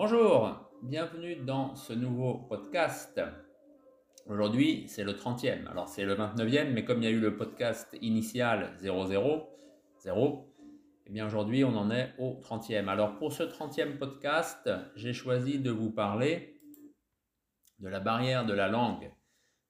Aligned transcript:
Bonjour, 0.00 0.70
bienvenue 0.84 1.34
dans 1.34 1.74
ce 1.74 1.92
nouveau 1.92 2.34
podcast. 2.48 3.20
Aujourd'hui, 4.28 4.84
c'est 4.86 5.02
le 5.02 5.12
30e. 5.12 5.66
Alors, 5.66 5.88
c'est 5.88 6.04
le 6.04 6.14
29e, 6.14 6.72
mais 6.72 6.84
comme 6.84 7.02
il 7.02 7.04
y 7.04 7.08
a 7.08 7.10
eu 7.10 7.18
le 7.18 7.36
podcast 7.36 7.96
initial 8.00 8.76
00, 8.78 9.48
0, 9.98 10.54
eh 11.06 11.10
bien 11.10 11.26
aujourd'hui, 11.26 11.64
on 11.64 11.76
en 11.76 11.90
est 11.90 12.14
au 12.18 12.34
30e. 12.40 12.86
Alors, 12.86 13.16
pour 13.16 13.32
ce 13.32 13.42
30e 13.42 13.98
podcast, 13.98 14.70
j'ai 14.94 15.12
choisi 15.12 15.58
de 15.58 15.72
vous 15.72 15.90
parler 15.90 16.60
de 17.80 17.88
la 17.88 17.98
barrière 17.98 18.46
de 18.46 18.52
la 18.52 18.68
langue, 18.68 19.10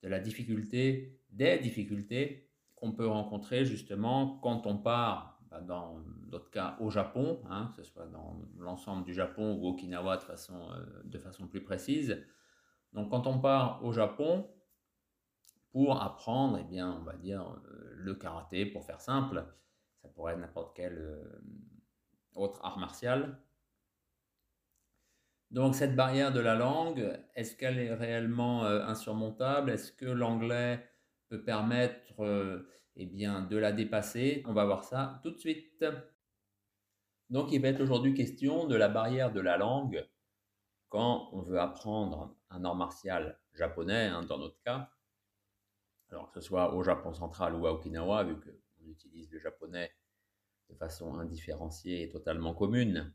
de 0.02 0.08
la 0.08 0.20
difficulté, 0.20 1.18
des 1.30 1.58
difficultés 1.58 2.47
qu'on 2.78 2.92
peut 2.92 3.06
rencontrer 3.06 3.64
justement 3.64 4.38
quand 4.42 4.66
on 4.66 4.78
part 4.78 5.40
bah, 5.50 5.60
dans 5.60 6.00
d'autres 6.26 6.50
cas 6.50 6.76
au 6.80 6.90
Japon, 6.90 7.40
hein, 7.50 7.68
que 7.70 7.82
ce 7.82 7.90
soit 7.90 8.06
dans 8.06 8.40
l'ensemble 8.58 9.04
du 9.04 9.14
Japon 9.14 9.58
ou 9.60 9.68
Okinawa 9.68 10.16
de 10.18 10.22
façon, 10.22 10.70
euh, 10.72 11.02
de 11.04 11.18
façon 11.18 11.48
plus 11.48 11.62
précise. 11.62 12.24
Donc 12.92 13.10
quand 13.10 13.26
on 13.26 13.40
part 13.40 13.84
au 13.84 13.92
Japon 13.92 14.48
pour 15.72 16.02
apprendre, 16.02 16.58
eh 16.60 16.64
bien, 16.64 16.98
on 17.00 17.02
va 17.02 17.14
dire 17.14 17.42
euh, 17.42 17.92
le 17.94 18.14
karaté, 18.14 18.66
pour 18.66 18.84
faire 18.84 19.00
simple, 19.00 19.44
ça 20.02 20.08
pourrait 20.08 20.34
être 20.34 20.40
n'importe 20.40 20.76
quel 20.76 20.98
euh, 20.98 21.42
autre 22.34 22.60
art 22.62 22.78
martial. 22.78 23.38
Donc 25.50 25.74
cette 25.74 25.96
barrière 25.96 26.30
de 26.30 26.40
la 26.40 26.54
langue, 26.54 27.18
est-ce 27.34 27.56
qu'elle 27.56 27.78
est 27.78 27.94
réellement 27.94 28.64
insurmontable? 28.64 29.70
Est-ce 29.70 29.92
que 29.92 30.04
l'anglais 30.04 30.84
peut 31.28 31.42
permettre 31.42 32.20
euh, 32.20 32.68
eh 32.96 33.06
bien, 33.06 33.42
de 33.42 33.56
la 33.56 33.72
dépasser. 33.72 34.42
On 34.46 34.52
va 34.52 34.64
voir 34.64 34.84
ça 34.84 35.20
tout 35.22 35.30
de 35.30 35.38
suite. 35.38 35.84
Donc 37.30 37.52
il 37.52 37.60
va 37.60 37.68
être 37.68 37.80
aujourd'hui 37.80 38.14
question 38.14 38.66
de 38.66 38.74
la 38.74 38.88
barrière 38.88 39.32
de 39.32 39.40
la 39.40 39.58
langue 39.58 40.08
quand 40.88 41.28
on 41.32 41.42
veut 41.42 41.60
apprendre 41.60 42.34
un 42.50 42.64
art 42.64 42.74
martial 42.74 43.38
japonais, 43.52 44.06
hein, 44.06 44.22
dans 44.22 44.38
notre 44.38 44.60
cas. 44.62 44.90
Alors 46.10 46.30
que 46.30 46.40
ce 46.40 46.46
soit 46.46 46.74
au 46.74 46.82
Japon 46.82 47.12
central 47.12 47.54
ou 47.54 47.66
à 47.66 47.72
Okinawa, 47.72 48.24
vu 48.24 48.40
qu'on 48.40 48.86
utilise 48.86 49.30
le 49.30 49.38
japonais 49.38 49.92
de 50.70 50.74
façon 50.74 51.18
indifférenciée 51.18 52.02
et 52.02 52.08
totalement 52.08 52.54
commune. 52.54 53.14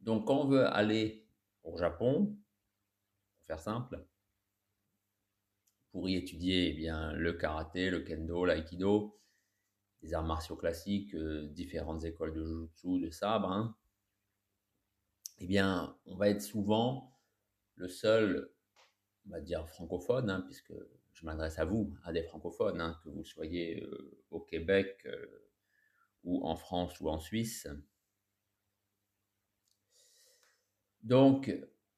Donc 0.00 0.26
quand 0.26 0.42
on 0.42 0.46
veut 0.46 0.66
aller 0.66 1.28
au 1.64 1.76
Japon, 1.76 2.26
pour 2.26 3.46
faire 3.46 3.60
simple, 3.60 4.06
pour 5.96 6.10
y 6.10 6.16
étudier 6.16 6.68
eh 6.68 6.72
bien, 6.74 7.14
le 7.14 7.32
karaté, 7.32 7.88
le 7.88 8.00
kendo, 8.00 8.44
l'aïkido, 8.44 9.18
des 10.02 10.12
arts 10.12 10.26
martiaux 10.26 10.54
classiques, 10.54 11.14
euh, 11.14 11.48
différentes 11.48 12.04
écoles 12.04 12.34
de 12.34 12.44
jutsu, 12.44 13.00
de 13.00 13.08
sabre, 13.08 13.50
hein, 13.50 13.74
eh 15.38 15.46
bien, 15.46 15.96
on 16.04 16.14
va 16.16 16.28
être 16.28 16.42
souvent 16.42 17.18
le 17.76 17.88
seul, 17.88 18.52
on 19.26 19.30
va 19.30 19.40
dire 19.40 19.66
francophone, 19.66 20.28
hein, 20.28 20.42
puisque 20.42 20.74
je 21.14 21.24
m'adresse 21.24 21.58
à 21.58 21.64
vous, 21.64 21.96
à 22.04 22.12
des 22.12 22.24
francophones, 22.24 22.82
hein, 22.82 23.00
que 23.02 23.08
vous 23.08 23.24
soyez 23.24 23.82
euh, 23.82 24.22
au 24.30 24.40
Québec 24.40 25.00
euh, 25.06 25.48
ou 26.24 26.46
en 26.46 26.56
France 26.56 27.00
ou 27.00 27.08
en 27.08 27.18
Suisse. 27.18 27.66
Donc, 31.04 31.50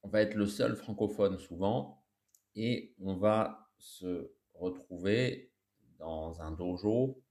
on 0.05 0.09
va 0.09 0.21
être 0.21 0.35
le 0.35 0.47
seul 0.47 0.77
francophone 0.77 1.37
souvent 1.37 2.07
et 2.55 2.95
on 3.01 3.17
va 3.17 3.68
se 3.79 4.33
retrouver 4.55 5.53
dans 5.99 6.41
un 6.41 6.53
dojo. 6.53 7.23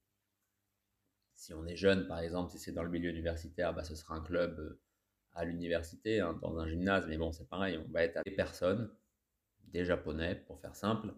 Si 1.35 1.53
on 1.53 1.65
est 1.65 1.75
jeune, 1.75 2.07
par 2.07 2.19
exemple, 2.19 2.51
si 2.51 2.59
c'est 2.59 2.71
dans 2.71 2.83
le 2.83 2.89
milieu 2.89 3.09
universitaire, 3.09 3.73
bah, 3.73 3.83
ce 3.83 3.95
sera 3.95 4.15
un 4.15 4.21
club 4.21 4.59
euh, 4.59 4.81
à 5.33 5.45
l'université, 5.45 6.19
hein, 6.19 6.37
dans 6.41 6.57
un 6.57 6.67
gymnase, 6.67 7.05
mais 7.07 7.17
bon, 7.17 7.31
c'est 7.31 7.47
pareil, 7.47 7.77
on 7.77 7.91
va 7.91 8.03
être 8.03 8.17
avec 8.17 8.27
des 8.27 8.35
personnes, 8.35 8.91
des 9.65 9.85
japonais, 9.85 10.35
pour 10.35 10.59
faire 10.59 10.75
simple, 10.75 11.13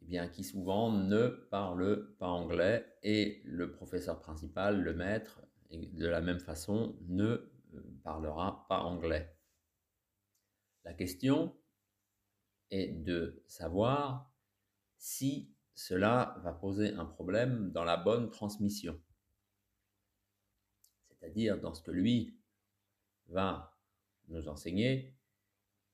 eh 0.00 0.04
bien, 0.04 0.28
qui 0.28 0.44
souvent 0.44 0.92
ne 0.92 1.26
parlent 1.26 2.14
pas 2.18 2.28
anglais, 2.28 2.86
et 3.02 3.42
le 3.44 3.72
professeur 3.72 4.20
principal, 4.20 4.80
le 4.80 4.94
maître, 4.94 5.42
de 5.70 6.06
la 6.06 6.20
même 6.20 6.38
façon, 6.38 6.96
ne 7.08 7.24
euh, 7.24 7.50
parlera 8.04 8.66
pas 8.68 8.80
anglais. 8.80 9.34
La 10.84 10.94
question, 10.94 11.56
et 12.72 12.88
de 12.88 13.44
savoir 13.46 14.34
si 14.96 15.54
cela 15.74 16.40
va 16.42 16.54
poser 16.54 16.94
un 16.94 17.04
problème 17.04 17.70
dans 17.70 17.84
la 17.84 17.98
bonne 17.98 18.30
transmission. 18.30 18.98
C'est-à-dire 21.08 21.60
dans 21.60 21.74
ce 21.74 21.82
que 21.82 21.90
lui 21.90 22.40
va 23.28 23.78
nous 24.28 24.48
enseigner 24.48 25.14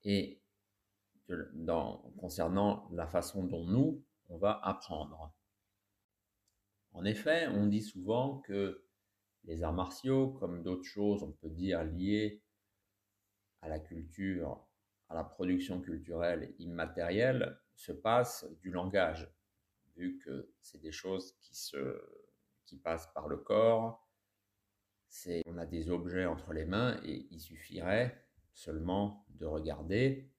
et 0.05 0.41
concernant 2.17 2.89
la 2.93 3.09
façon 3.09 3.45
dont 3.45 3.65
nous, 3.65 4.05
on 4.29 4.39
va 4.39 4.61
apprendre. 4.63 5.35
En 6.93 7.05
effet, 7.05 7.49
on 7.49 7.67
dit 7.67 7.83
souvent 7.83 8.39
que 8.39 8.87
les 9.45 9.65
arts 9.65 9.75
martiaux, 9.75 10.29
comme 10.29 10.63
d'autres 10.63 10.85
choses, 10.85 11.25
on 11.25 11.33
peut 11.33 11.51
dire 11.51 11.83
liées 11.83 12.41
à 13.63 13.69
la 13.69 13.81
culture 13.81 14.68
à 15.09 15.15
la 15.15 15.25
production 15.25 15.81
culturelle 15.81 16.55
immatérielle 16.59 17.59
se 17.75 17.93
passe 17.93 18.47
du 18.61 18.71
langage, 18.71 19.33
vu 19.97 20.19
que 20.19 20.53
c'est 20.61 20.81
des 20.81 20.93
choses 20.93 21.37
qui, 21.41 21.55
se, 21.57 22.01
qui 22.67 22.77
passent 22.77 23.11
par 23.15 23.29
le 23.29 23.39
corps. 23.39 24.07
C'est, 25.09 25.43
on 25.47 25.57
a 25.57 25.67
des 25.67 25.89
objets 25.89 26.27
entre 26.27 26.53
les 26.53 26.67
mains 26.67 27.01
et 27.05 27.27
il 27.31 27.41
suffirait 27.41 28.27
seulement 28.53 29.25
de 29.31 29.47
regarder 29.47 30.31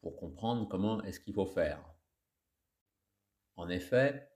pour 0.00 0.16
comprendre 0.16 0.68
comment 0.68 1.02
est-ce 1.02 1.20
qu'il 1.20 1.34
faut 1.34 1.46
faire. 1.46 1.84
En 3.56 3.68
effet, 3.68 4.30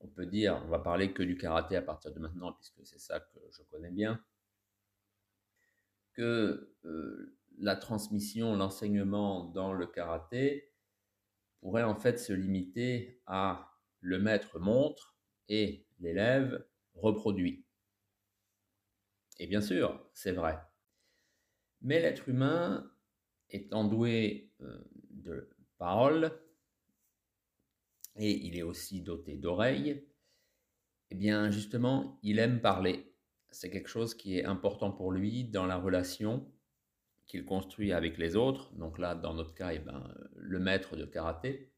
on 0.00 0.08
peut 0.08 0.26
dire, 0.26 0.60
on 0.64 0.68
va 0.68 0.78
parler 0.78 1.12
que 1.12 1.22
du 1.22 1.36
karaté 1.36 1.76
à 1.76 1.82
partir 1.82 2.12
de 2.12 2.18
maintenant, 2.18 2.52
puisque 2.52 2.84
c'est 2.86 2.98
ça 2.98 3.20
que 3.20 3.38
je 3.50 3.62
connais 3.64 3.90
bien, 3.90 4.22
que 6.14 6.74
euh, 6.84 7.36
la 7.58 7.76
transmission, 7.76 8.56
l'enseignement 8.56 9.44
dans 9.44 9.72
le 9.72 9.86
karaté 9.86 10.72
pourrait 11.60 11.82
en 11.82 11.94
fait 11.94 12.18
se 12.18 12.32
limiter 12.32 13.22
à 13.26 13.70
le 14.00 14.18
maître 14.18 14.58
montre 14.58 15.16
et 15.48 15.86
l'élève 15.98 16.64
reproduit. 16.94 17.64
Et 19.38 19.46
bien 19.46 19.60
sûr, 19.60 20.08
c'est 20.12 20.32
vrai. 20.32 20.58
Mais 21.80 22.00
l'être 22.00 22.28
humain 22.28 22.90
étant 23.50 23.84
doué 23.84 24.52
euh, 24.60 24.84
de 25.10 25.50
parole, 25.78 26.38
et 28.16 28.30
il 28.46 28.56
est 28.56 28.62
aussi 28.62 29.00
doté 29.00 29.36
d'oreilles, 29.36 30.06
eh 31.10 31.14
bien 31.14 31.50
justement, 31.50 32.18
il 32.22 32.38
aime 32.38 32.60
parler. 32.60 33.14
C'est 33.50 33.70
quelque 33.70 33.88
chose 33.88 34.14
qui 34.14 34.38
est 34.38 34.44
important 34.44 34.90
pour 34.90 35.12
lui 35.12 35.44
dans 35.44 35.66
la 35.66 35.76
relation 35.76 36.50
qu'il 37.26 37.44
construit 37.44 37.92
avec 37.92 38.18
les 38.18 38.36
autres, 38.36 38.72
donc 38.74 38.98
là, 38.98 39.14
dans 39.14 39.34
notre 39.34 39.54
cas, 39.54 39.72
eh 39.72 39.78
ben, 39.78 40.02
le 40.36 40.58
maître 40.58 40.96
de 40.96 41.04
karaté, 41.04 41.72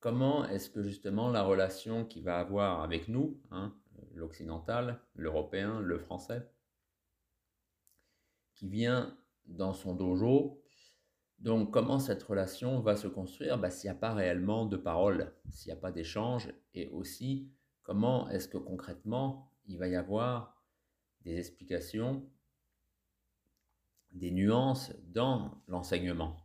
comment 0.00 0.46
est-ce 0.46 0.70
que 0.70 0.82
justement 0.82 1.30
la 1.30 1.42
relation 1.42 2.04
qu'il 2.04 2.24
va 2.24 2.38
avoir 2.38 2.82
avec 2.82 3.08
nous, 3.08 3.40
hein, 3.50 3.74
l'occidental, 4.14 5.00
l'européen, 5.14 5.80
le 5.80 5.98
français, 5.98 6.48
qui 8.54 8.68
vient 8.68 9.16
dans 9.46 9.74
son 9.74 9.94
dojo, 9.94 10.62
donc 11.38 11.70
comment 11.70 11.98
cette 11.98 12.22
relation 12.22 12.80
va 12.80 12.96
se 12.96 13.08
construire? 13.08 13.58
Bah, 13.58 13.70
s'il 13.70 13.90
n'y 13.90 13.96
a 13.96 14.00
pas 14.00 14.14
réellement 14.14 14.64
de 14.64 14.76
parole, 14.76 15.34
s'il 15.50 15.70
n'y 15.70 15.78
a 15.78 15.80
pas 15.80 15.92
d'échange, 15.92 16.48
et 16.74 16.88
aussi 16.88 17.52
comment 17.82 18.28
est-ce 18.30 18.48
que 18.48 18.58
concrètement 18.58 19.52
il 19.66 19.78
va 19.78 19.88
y 19.88 19.96
avoir 19.96 20.56
des 21.22 21.38
explications 21.38 22.28
des 24.12 24.30
nuances 24.30 24.92
dans 25.08 25.62
l'enseignement. 25.68 26.36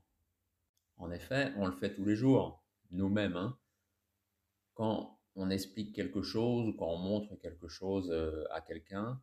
En 0.97 1.09
effet, 1.11 1.51
on 1.57 1.65
le 1.65 1.71
fait 1.71 1.93
tous 1.93 2.05
les 2.05 2.15
jours, 2.15 2.63
nous-mêmes. 2.91 3.35
Hein. 3.35 3.57
Quand 4.75 5.19
on 5.35 5.49
explique 5.49 5.95
quelque 5.95 6.21
chose 6.21 6.67
ou 6.67 6.73
quand 6.73 6.87
on 6.87 6.97
montre 6.97 7.35
quelque 7.37 7.67
chose 7.67 8.11
euh, 8.11 8.43
à 8.51 8.61
quelqu'un, 8.61 9.21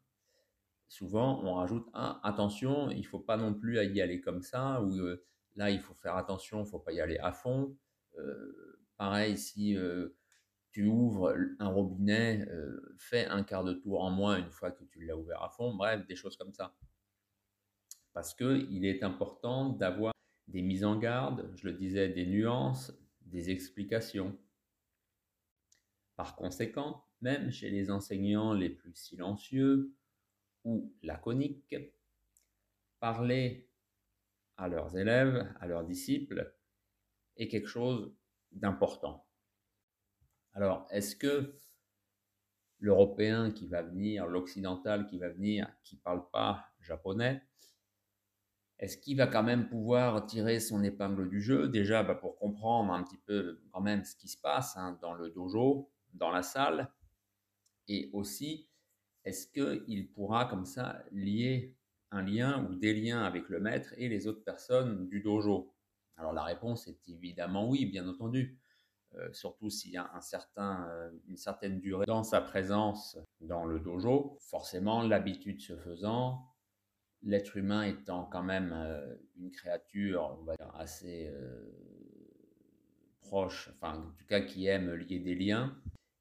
souvent 0.89 1.41
on 1.45 1.55
rajoute 1.55 1.87
ah, 1.93 2.21
attention, 2.25 2.91
il 2.91 3.01
ne 3.01 3.07
faut 3.07 3.21
pas 3.21 3.37
non 3.37 3.55
plus 3.55 3.77
y 3.87 4.01
aller 4.01 4.21
comme 4.21 4.43
ça, 4.43 4.83
ou 4.83 4.99
euh, 4.99 5.25
là 5.57 5.71
il 5.71 5.81
faut 5.81 5.95
faire 5.95 6.17
attention, 6.17 6.59
il 6.59 6.65
ne 6.65 6.69
faut 6.69 6.79
pas 6.79 6.93
y 6.93 7.01
aller 7.01 7.19
à 7.19 7.33
fond. 7.33 7.77
Euh, 8.19 8.81
pareil, 8.97 9.39
si 9.39 9.77
tu 10.73 10.87
ouvres 10.87 11.35
un 11.61 11.69
robinet, 11.69 12.49
fais 12.99 13.27
un 13.27 13.45
quart 13.45 13.63
de 13.63 13.75
tour 13.75 14.03
en 14.03 14.11
moins 14.11 14.39
une 14.39 14.51
fois 14.51 14.73
que 14.73 14.83
tu 14.85 15.05
l'as 15.05 15.17
ouvert 15.17 15.43
à 15.43 15.51
fond, 15.51 15.75
bref, 15.75 16.05
des 16.07 16.17
choses 16.17 16.37
comme 16.37 16.53
ça 16.53 16.75
parce 18.13 18.35
qu'il 18.35 18.85
est 18.85 19.03
important 19.03 19.71
d'avoir 19.71 20.13
des 20.49 20.63
mises 20.63 20.85
en 20.85 20.99
garde, 20.99 21.51
je 21.57 21.69
le 21.69 21.75
disais, 21.75 22.09
des 22.09 22.27
nuances, 22.27 22.93
des 23.23 23.51
explications. 23.51 24.39
Par 26.17 26.35
conséquent, 26.35 27.05
même 27.21 27.51
chez 27.51 27.71
les 27.71 27.91
enseignants 27.91 28.53
les 28.53 28.71
plus 28.71 28.95
silencieux 28.95 29.95
ou 30.65 30.93
laconiques, 31.03 31.77
parler 32.99 33.69
à 34.57 34.69
leurs 34.69 34.97
élèves, 34.97 35.53
à 35.61 35.67
leurs 35.67 35.85
disciples, 35.85 36.55
est 37.37 37.49
quelque 37.49 37.69
chose 37.69 38.13
d'important. 38.51 39.27
Alors, 40.53 40.87
est-ce 40.91 41.15
que 41.15 41.61
l'Européen 42.81 43.51
qui 43.53 43.69
va 43.69 43.83
venir, 43.83 44.27
l'Occidental 44.27 45.07
qui 45.07 45.19
va 45.19 45.29
venir, 45.29 45.73
qui 45.85 45.97
ne 45.97 46.01
parle 46.01 46.29
pas 46.31 46.67
japonais, 46.81 47.43
est-ce 48.79 48.97
qu'il 48.97 49.17
va 49.17 49.27
quand 49.27 49.43
même 49.43 49.69
pouvoir 49.69 50.27
tirer 50.27 50.61
son 50.61 50.83
épingle 50.85 51.29
du 51.29 51.41
jeu? 51.41 51.69
Déjà, 51.69 52.03
bah, 52.03 52.15
pour 52.15 52.37
comprendre 52.37 52.93
un 52.93 53.03
petit 53.03 53.19
peu 53.19 53.61
quand 53.73 53.81
même 53.81 54.05
ce 54.05 54.15
qui 54.15 54.29
se 54.29 54.41
passe 54.41 54.77
hein, 54.77 54.99
dans 55.03 55.15
le 55.15 55.31
dojo, 55.31 55.91
dans 56.15 56.31
la 56.31 56.43
salle, 56.43 56.93
et 57.89 58.11
aussi, 58.13 58.69
est-ce 59.25 59.49
qu'il 59.49 60.09
pourra 60.13 60.45
comme 60.45 60.67
ça 60.67 61.03
lier 61.11 61.75
un 62.11 62.23
lien 62.23 62.65
ou 62.65 62.75
des 62.75 62.95
liens 62.95 63.23
avec 63.25 63.49
le 63.49 63.61
maître 63.61 63.95
et 63.97 64.09
les 64.09 64.27
autres 64.27 64.45
personnes 64.45 65.09
du 65.09 65.21
dojo? 65.21 65.75
Alors 66.17 66.33
la 66.33 66.43
réponse 66.43 66.87
est 66.87 67.09
évidemment 67.09 67.69
oui, 67.69 67.87
bien 67.87 68.09
entendu. 68.09 68.59
Euh, 69.15 69.33
surtout 69.33 69.71
s'il 69.71 69.93
y 69.93 69.97
a 69.97 70.11
un 70.15 70.21
certain, 70.21 70.87
euh, 70.91 71.11
une 71.29 71.39
certaine 71.39 71.81
durée 71.81 72.05
dans 72.07 72.23
sa 72.23 72.43
présence 72.43 73.19
dans 73.41 73.65
le 73.65 73.81
dojo. 73.81 74.37
Forcément, 74.41 75.03
l'habitude 75.03 75.63
se 75.63 75.77
faisant, 75.77 76.47
l'être 77.23 77.57
humain 77.57 77.83
étant 77.83 78.25
quand 78.25 78.43
même 78.43 78.73
euh, 78.75 79.17
une 79.37 79.51
créature 79.51 80.39
assez 80.75 81.33
proche, 83.21 83.71
enfin 83.75 83.99
en 83.99 84.11
tout 84.13 84.27
cas 84.27 84.41
qui 84.41 84.67
aime 84.67 84.95
lier 84.95 85.19
des 85.19 85.35
liens, 85.35 85.77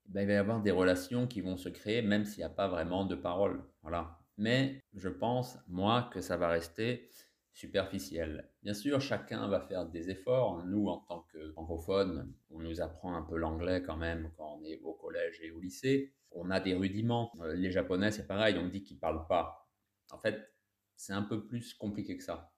eh 0.08 0.12
ben, 0.12 0.22
il 0.22 0.28
va 0.28 0.34
y 0.34 0.38
avoir 0.38 0.62
des 0.62 0.72
relations 0.72 1.28
qui 1.28 1.42
vont 1.42 1.58
se 1.58 1.70
créer 1.70 2.02
même 2.02 2.26
s'il 2.26 2.40
n'y 2.40 2.46
a 2.46 2.50
pas 2.50 2.68
vraiment 2.68 3.06
de 3.06 3.16
parole. 3.16 3.64
Voilà. 3.82 4.20
Mais 4.38 4.82
je 4.94 5.10
pense, 5.10 5.58
moi, 5.68 6.10
que 6.14 6.22
ça 6.22 6.38
va 6.38 6.50
rester 6.50 7.10
superficielle. 7.52 8.48
Bien 8.62 8.76
sûr, 8.76 9.02
chacun 9.02 9.48
va 9.48 9.60
faire 9.62 9.88
des 9.88 10.12
efforts. 10.12 10.64
Nous, 10.66 10.88
en 10.88 11.00
tant 11.00 11.26
que 11.34 11.52
francophones, 11.54 12.32
on 12.52 12.60
nous 12.60 12.82
apprend 12.82 13.16
un 13.16 13.24
peu 13.24 13.36
l'anglais 13.36 13.82
quand 13.82 13.98
même 13.98 14.32
quand 14.38 14.60
on 14.60 14.64
est 14.64 14.80
au 14.84 14.94
collège 14.94 15.40
et 15.42 15.50
au 15.50 15.60
lycée. 15.60 16.14
On 16.32 16.52
a 16.52 16.60
des 16.60 16.76
rudiments. 16.76 17.32
Euh, 17.42 17.56
les 17.56 17.72
Japonais, 17.72 18.12
c'est 18.12 18.28
pareil, 18.28 18.58
on 18.60 18.68
dit 18.68 18.84
qu'ils 18.84 18.98
ne 18.98 19.02
parlent 19.02 19.26
pas. 19.28 19.68
En 20.12 20.20
fait, 20.20 20.54
c'est 20.98 21.14
un 21.14 21.22
peu 21.22 21.46
plus 21.46 21.74
compliqué 21.74 22.18
que 22.18 22.24
ça. 22.24 22.52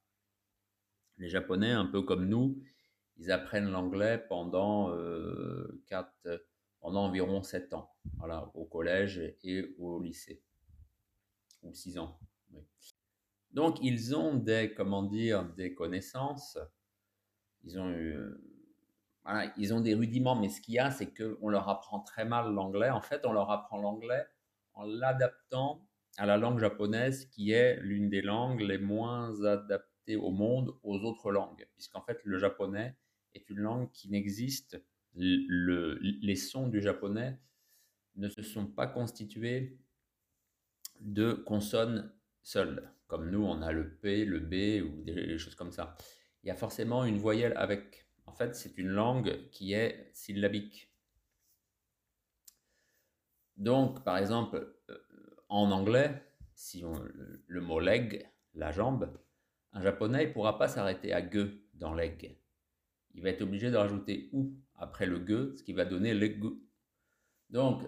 Les 1.18 1.30
Japonais, 1.30 1.72
un 1.72 1.86
peu 1.86 2.02
comme 2.02 2.28
nous, 2.28 2.64
ils 3.18 3.32
apprennent 3.32 3.70
l'anglais 3.70 4.18
pendant, 4.30 4.92
euh, 4.96 5.84
pendant 6.80 7.06
environ 7.06 7.44
7 7.44 7.74
ans, 7.74 7.94
voilà, 8.18 8.50
au 8.56 8.66
collège 8.66 9.20
et 9.44 9.76
au 9.78 10.02
lycée, 10.02 10.42
ou 11.62 11.74
6 11.74 12.00
ans. 12.00 12.18
Donc, 13.52 13.78
ils 13.82 14.16
ont 14.16 14.36
des, 14.36 14.74
comment 14.76 15.04
dire, 15.04 15.44
des 15.56 15.74
connaissances, 15.74 16.58
ils 17.64 17.78
ont 17.80 17.94
ils 19.58 19.74
ont 19.74 19.82
des 19.82 19.94
rudiments, 19.94 20.36
mais 20.36 20.50
ce 20.50 20.62
qu'il 20.62 20.76
y 20.76 20.80
a, 20.80 20.90
c'est 20.90 21.14
qu'on 21.14 21.50
leur 21.50 21.70
apprend 21.70 22.00
très 22.00 22.26
mal 22.26 22.52
l'anglais. 22.54 22.90
En 22.90 23.02
fait, 23.02 23.26
on 23.26 23.34
leur 23.34 23.52
apprend 23.52 23.78
l'anglais 23.78 24.26
en 24.74 24.86
l'adaptant 24.86 25.89
à 26.18 26.26
la 26.26 26.38
langue 26.38 26.60
japonaise, 26.60 27.26
qui 27.26 27.52
est 27.52 27.80
l'une 27.82 28.10
des 28.10 28.22
langues 28.22 28.62
les 28.62 28.78
moins 28.78 29.44
adaptées 29.44 30.16
au 30.16 30.32
monde 30.32 30.76
aux 30.84 31.00
autres 31.00 31.32
langues, 31.32 31.68
puisqu'en 31.76 32.02
fait, 32.02 32.20
le 32.24 32.38
japonais 32.38 32.96
est 33.36 33.50
une 33.50 33.60
langue 33.60 33.92
qui 33.92 34.10
n'existe. 34.10 34.82
les 35.16 36.36
sons 36.36 36.68
du 36.68 36.82
japonais 36.82 37.40
ne 38.16 38.30
se 38.30 38.42
sont 38.42 38.68
pas 38.68 38.88
constitués 38.88 39.78
de 41.00 41.34
consonnes 41.34 42.12
seules 42.42 42.92
comme 43.10 43.32
nous, 43.32 43.44
on 43.44 43.64
a 43.64 43.72
le 43.72 43.96
P, 43.96 44.24
le 44.24 44.40
B 44.40 44.86
ou 44.88 45.02
des, 45.02 45.38
choses 45.40 45.56
comme 45.56 45.72
ça. 45.72 45.98
Il 46.44 46.48
y 46.48 46.52
a 46.52 46.56
forcément 46.56 47.04
une 47.04 47.18
voyelle 47.18 47.54
avec. 47.58 48.06
En 48.28 48.34
fait, 48.34 48.56
c'est 48.56 48.78
une 48.78 48.90
langue 48.90 49.50
qui 49.50 49.74
est 49.74 50.12
syllabique. 50.14 50.94
Donc, 53.58 54.04
par 54.04 54.18
exemple, 54.18 54.76
euh, 54.90 54.98
en 55.50 55.72
anglais, 55.72 56.24
si 56.54 56.84
on, 56.86 56.94
le 57.48 57.62
mot 57.62 57.80
leg, 57.80 58.28
la 58.54 58.72
jambe, 58.72 59.12
un 59.74 59.82
japonais 59.82 60.28
ne 60.28 60.34
pourra 60.34 60.58
pas 60.58 60.68
s'arrêter 60.68 61.14
à 61.14 61.28
ge 61.28 61.48
dans 61.74 61.94
leg. 61.94 62.38
Il 63.14 63.24
va 63.24 63.30
être 63.30 63.42
obligé 63.42 63.72
de 63.72 63.78
rajouter 63.78 64.30
ou 64.32 64.54
après 64.76 65.06
le 65.06 65.26
ge, 65.26 65.56
ce 65.58 65.64
qui 65.64 65.74
va 65.74 65.86
donner 65.86 66.14
legu. 66.14 66.62
Donc, 67.50 67.84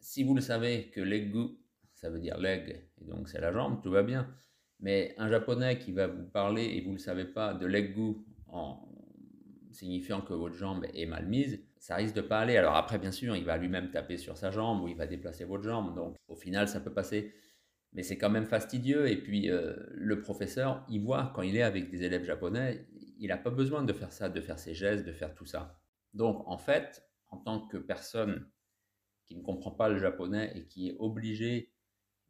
si 0.00 0.24
vous 0.24 0.34
le 0.34 0.40
savez 0.40 0.90
que 0.90 1.00
legu 1.00 1.56
ça 2.02 2.10
veut 2.10 2.18
dire 2.18 2.36
leg, 2.36 2.84
et 3.00 3.04
donc 3.04 3.28
c'est 3.28 3.40
la 3.40 3.52
jambe, 3.52 3.80
tout 3.80 3.90
va 3.92 4.02
bien. 4.02 4.28
Mais 4.80 5.14
un 5.18 5.28
japonais 5.28 5.78
qui 5.78 5.92
va 5.92 6.08
vous 6.08 6.24
parler 6.24 6.64
et 6.64 6.80
vous 6.80 6.88
ne 6.88 6.94
le 6.96 6.98
savez 6.98 7.24
pas 7.24 7.54
de 7.54 7.64
leggu 7.64 8.16
en 8.48 8.91
signifiant 9.72 10.20
que 10.20 10.32
votre 10.34 10.54
jambe 10.54 10.86
est 10.94 11.06
mal 11.06 11.26
mise, 11.26 11.62
ça 11.78 11.96
risque 11.96 12.14
de 12.14 12.20
pas 12.20 12.40
aller. 12.40 12.56
Alors 12.56 12.76
après, 12.76 12.98
bien 12.98 13.10
sûr, 13.10 13.36
il 13.36 13.44
va 13.44 13.56
lui-même 13.56 13.90
taper 13.90 14.16
sur 14.16 14.36
sa 14.36 14.50
jambe 14.50 14.82
ou 14.82 14.88
il 14.88 14.96
va 14.96 15.06
déplacer 15.06 15.44
votre 15.44 15.64
jambe. 15.64 15.94
Donc 15.94 16.16
au 16.28 16.36
final, 16.36 16.68
ça 16.68 16.80
peut 16.80 16.92
passer. 16.92 17.34
Mais 17.92 18.02
c'est 18.02 18.16
quand 18.16 18.30
même 18.30 18.46
fastidieux. 18.46 19.08
Et 19.08 19.16
puis 19.16 19.50
euh, 19.50 19.74
le 19.90 20.20
professeur, 20.20 20.84
il 20.88 21.00
voit 21.00 21.32
quand 21.34 21.42
il 21.42 21.56
est 21.56 21.62
avec 21.62 21.90
des 21.90 22.02
élèves 22.04 22.24
japonais, 22.24 22.86
il 23.18 23.28
n'a 23.28 23.36
pas 23.36 23.50
besoin 23.50 23.82
de 23.82 23.92
faire 23.92 24.12
ça, 24.12 24.28
de 24.28 24.40
faire 24.40 24.58
ses 24.58 24.74
gestes, 24.74 25.04
de 25.04 25.12
faire 25.12 25.34
tout 25.34 25.46
ça. 25.46 25.78
Donc 26.14 26.46
en 26.46 26.58
fait, 26.58 27.02
en 27.28 27.38
tant 27.38 27.66
que 27.66 27.78
personne 27.78 28.48
qui 29.26 29.36
ne 29.36 29.42
comprend 29.42 29.70
pas 29.70 29.88
le 29.88 29.98
japonais 29.98 30.52
et 30.54 30.66
qui 30.66 30.88
est 30.88 30.96
obligé 30.98 31.72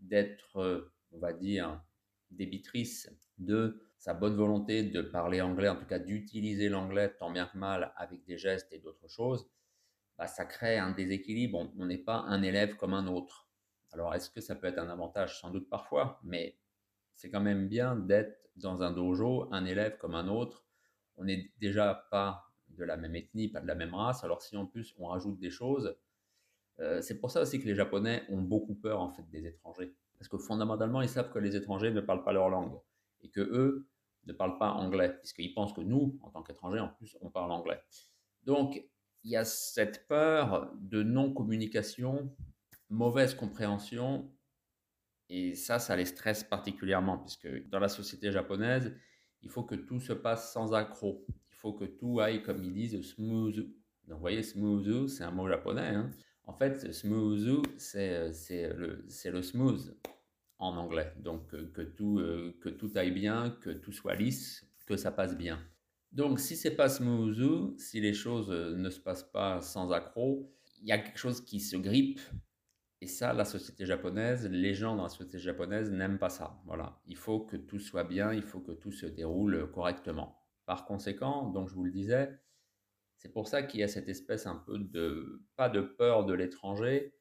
d'être, 0.01 0.57
euh, 0.57 0.93
on 1.11 1.19
va 1.19 1.33
dire, 1.33 1.83
débitrice 2.31 3.11
de 3.39 3.92
sa 4.03 4.15
bonne 4.15 4.35
volonté 4.35 4.83
de 4.83 5.01
parler 5.01 5.41
anglais, 5.41 5.69
en 5.69 5.77
tout 5.77 5.87
cas 5.87 6.01
d'utiliser 6.01 6.69
l'anglais 6.69 7.15
tant 7.21 7.31
bien 7.31 7.47
que 7.47 7.57
mal 7.57 7.93
avec 7.95 8.25
des 8.25 8.37
gestes 8.37 8.73
et 8.73 8.81
d'autres 8.81 9.07
choses, 9.07 9.49
bah, 10.19 10.27
ça 10.27 10.45
crée 10.45 10.77
un 10.77 10.91
déséquilibre. 10.91 11.71
On 11.79 11.87
n'est 11.87 11.99
pas 11.99 12.17
un 12.17 12.43
élève 12.43 12.75
comme 12.75 12.95
un 12.95 13.07
autre. 13.07 13.47
Alors, 13.93 14.13
est-ce 14.13 14.29
que 14.29 14.41
ça 14.41 14.57
peut 14.57 14.67
être 14.67 14.81
un 14.81 14.89
avantage? 14.89 15.41
Sans 15.41 15.51
doute 15.51 15.71
parfois, 15.71 16.19
mais 16.25 16.59
c'est 17.15 17.31
quand 17.31 17.41
même 17.41 17.69
bien 17.69 17.95
d'être 17.95 18.51
dans 18.57 18.83
un 18.83 18.91
dojo, 18.91 19.47
un 19.53 19.65
élève 19.67 19.97
comme 19.99 20.17
un 20.17 20.27
autre. 20.27 20.67
On 21.17 21.23
n'est 21.23 21.53
déjà 21.61 22.09
pas 22.11 22.51
de 22.71 22.83
la 22.83 22.97
même 22.97 23.15
ethnie, 23.15 23.47
pas 23.47 23.61
de 23.61 23.69
la 23.69 23.77
même 23.77 23.95
race. 23.95 24.25
Alors, 24.25 24.43
si 24.43 24.57
en 24.57 24.67
plus 24.67 24.97
on 24.99 25.07
rajoute 25.07 25.39
des 25.39 25.51
choses, 25.51 25.97
euh, 26.81 27.01
c'est 27.03 27.21
pour 27.21 27.31
ça 27.31 27.41
aussi 27.41 27.61
que 27.61 27.69
les 27.69 27.77
Japonais 27.77 28.25
ont 28.31 28.43
beaucoup 28.43 28.75
peur 28.75 29.01
en 29.01 29.11
fait 29.11 29.31
des 29.31 29.47
étrangers, 29.47 29.95
parce 30.19 30.27
que 30.27 30.39
fondamentalement 30.39 31.03
ils 31.03 31.09
savent 31.09 31.31
que 31.31 31.39
les 31.39 31.55
étrangers 31.55 31.93
ne 31.93 32.01
parlent 32.01 32.25
pas 32.25 32.33
leur 32.33 32.49
langue 32.49 32.81
et 33.21 33.29
que 33.29 33.41
eux 33.41 33.87
ne 34.27 34.33
parlent 34.33 34.59
pas 34.59 34.71
anglais, 34.71 35.17
puisqu'ils 35.19 35.55
pensent 35.55 35.73
que 35.73 35.81
nous, 35.81 36.19
en 36.23 36.31
tant 36.31 36.43
qu'étrangers, 36.43 36.81
en 36.81 36.89
plus, 36.89 37.17
on 37.21 37.31
parle 37.31 37.53
anglais. 37.53 37.81
Donc 38.45 38.83
il 39.25 39.31
y 39.31 39.37
a 39.37 39.45
cette 39.45 40.07
peur 40.09 40.73
de 40.81 41.03
non-communication, 41.03 42.35
mauvaise 42.89 43.35
compréhension, 43.35 44.33
et 45.29 45.55
ça, 45.55 45.79
ça 45.79 45.97
les 45.97 46.05
stresse 46.05 46.45
particulièrement, 46.45 47.19
puisque 47.19 47.69
dans 47.69 47.79
la 47.79 47.89
société 47.89 48.31
japonaise, 48.33 48.95
il 49.43 49.51
faut 49.51 49.63
que 49.63 49.75
tout 49.75 50.01
se 50.01 50.13
passe 50.13 50.53
sans 50.53 50.75
accroc. 50.75 51.25
Il 51.29 51.55
faut 51.55 51.73
que 51.73 51.85
tout 51.85 52.21
aille, 52.21 52.43
comme 52.43 52.63
ils 52.63 52.73
disent, 52.73 53.01
smooth. 53.01 53.57
Donc, 53.57 54.17
vous 54.17 54.21
voyez, 54.21 54.43
smooth, 54.43 55.09
c'est 55.09 55.25
un 55.25 55.31
mot 55.31 55.49
japonais. 55.49 55.89
Hein. 55.89 56.11
En 56.45 56.53
fait, 56.53 56.93
smooth, 56.93 57.65
c'est 57.79 58.31
le, 58.75 59.07
le 59.25 59.43
smooth 59.43 59.97
en 60.63 60.77
anglais. 60.77 61.13
Donc, 61.19 61.53
euh, 61.55 61.71
que 61.75 61.83
tout, 61.83 62.21
euh, 62.21 62.57
que 62.61 62.69
tout 62.69 62.91
aille 62.95 63.11
bien, 63.11 63.51
que 63.61 63.71
tout 63.71 63.93
soit 63.93 64.15
lisse, 64.15 64.65
que 64.87 64.97
ça 64.97 65.11
passe 65.11 65.37
bien. 65.37 65.61
Donc, 66.13 66.39
si 66.39 66.57
c'est 66.57 66.77
pas 66.77 66.89
smooth, 66.89 67.79
si 67.79 68.01
les 68.01 68.15
choses 68.15 68.51
euh, 68.51 68.77
ne 68.77 68.89
se 68.89 69.01
passent 69.01 69.29
pas 69.31 69.61
sans 69.61 69.91
accroc, 69.91 70.49
il 70.81 70.89
y 70.89 70.93
a 70.93 70.99
quelque 70.99 71.19
chose 71.19 71.45
qui 71.45 71.59
se 71.59 71.77
grippe. 71.77 72.21
Et 73.01 73.09
ça, 73.09 73.33
la 73.33 73.45
société 73.45 73.85
japonaise, 73.85 74.49
les 74.49 74.75
gens 74.75 74.95
dans 74.95 75.03
la 75.03 75.09
société 75.09 75.41
japonaise 75.41 75.91
n'aiment 75.91 76.19
pas 76.19 76.29
ça. 76.29 76.61
Voilà. 76.65 77.01
Il 77.07 77.17
faut 77.17 77.41
que 77.41 77.57
tout 77.57 77.81
soit 77.81 78.05
bien, 78.05 78.33
il 78.33 78.43
faut 78.43 78.61
que 78.61 78.71
tout 78.71 78.93
se 78.93 79.07
déroule 79.07 79.69
correctement. 79.73 80.39
Par 80.65 80.85
conséquent, 80.85 81.49
donc 81.51 81.69
je 81.69 81.75
vous 81.75 81.83
le 81.83 81.91
disais, 81.91 82.39
c'est 83.19 83.33
pour 83.33 83.49
ça 83.49 83.65
qu'il 83.65 83.81
y 83.81 83.83
a 83.83 83.89
cette 83.89 84.09
espèce 84.09 84.47
un 84.47 84.55
peu 84.55 84.79
de, 84.79 85.43
pas 85.57 85.69
de 85.69 85.81
peur 85.81 86.25
de 86.25 86.33
l'étranger, 86.33 87.13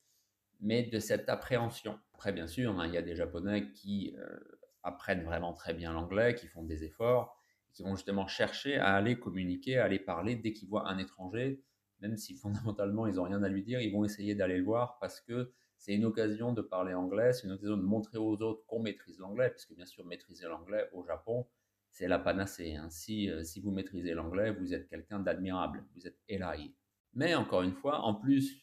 mais 0.62 0.84
de 0.84 1.00
cette 1.00 1.28
appréhension. 1.30 2.00
Après, 2.14 2.32
bien 2.32 2.48
sûr, 2.48 2.80
hein, 2.80 2.88
il 2.88 2.94
y 2.94 2.98
a 2.98 3.02
des 3.02 3.16
Japonais 3.16 3.72
qui 3.72 4.16
euh, 4.18 4.40
apprennent 4.84 5.24
vraiment 5.24 5.54
très 5.54 5.74
bien 5.74 5.94
l'anglais, 5.94 6.36
qui 6.36 6.48
font 6.48 6.64
des 6.64 6.84
efforts, 6.84 7.38
qui 7.74 7.84
vont 7.84 7.96
justement 7.96 8.28
chercher 8.28 8.78
à 8.78 8.96
aller 8.96 9.20
communiquer, 9.20 9.78
à 9.78 9.86
aller 9.86 10.00
parler 10.00 10.36
dès 10.36 10.54
qu'ils 10.54 10.70
voient 10.70 10.88
un 10.88 10.98
étranger, 10.98 11.64
même 12.00 12.18
si 12.18 12.36
fondamentalement 12.36 13.08
ils 13.08 13.16
n'ont 13.16 13.24
rien 13.24 13.44
à 13.44 13.50
lui 13.50 13.64
dire, 13.64 13.82
ils 13.82 13.92
vont 13.92 14.06
essayer 14.06 14.36
d'aller 14.36 14.58
le 14.58 14.64
voir 14.64 14.98
parce 15.00 15.20
que 15.22 15.52
c'est 15.78 15.96
une 15.96 16.06
occasion 16.06 16.54
de 16.54 16.62
parler 16.62 16.94
anglais, 16.94 17.34
c'est 17.34 17.48
une 17.48 17.54
occasion 17.54 17.76
de 17.76 17.82
montrer 17.82 18.20
aux 18.20 18.40
autres 18.42 18.64
qu'on 18.68 18.80
maîtrise 18.80 19.18
l'anglais, 19.18 19.50
puisque 19.50 19.74
bien 19.74 19.88
sûr 19.88 20.06
maîtriser 20.06 20.46
l'anglais 20.46 20.88
au 20.94 21.04
Japon, 21.04 21.48
c'est 21.90 22.08
la 22.08 22.20
panacée. 22.20 22.76
Hein. 22.76 22.90
Euh, 23.10 23.44
si, 23.44 23.60
vous 23.62 23.72
maîtrisez 23.72 24.14
l'anglais, 24.14 24.52
vous 24.52 24.76
êtes 24.76 24.88
quelqu'un 24.88 25.20
d'admirable, 25.20 25.84
vous 25.96 26.06
êtes 26.08 26.20
élaï. 26.30 26.72
Mais 27.14 27.34
encore 27.34 27.64
une 27.64 27.74
fois, 27.74 28.02
en 28.02 28.14
plus, 28.14 28.62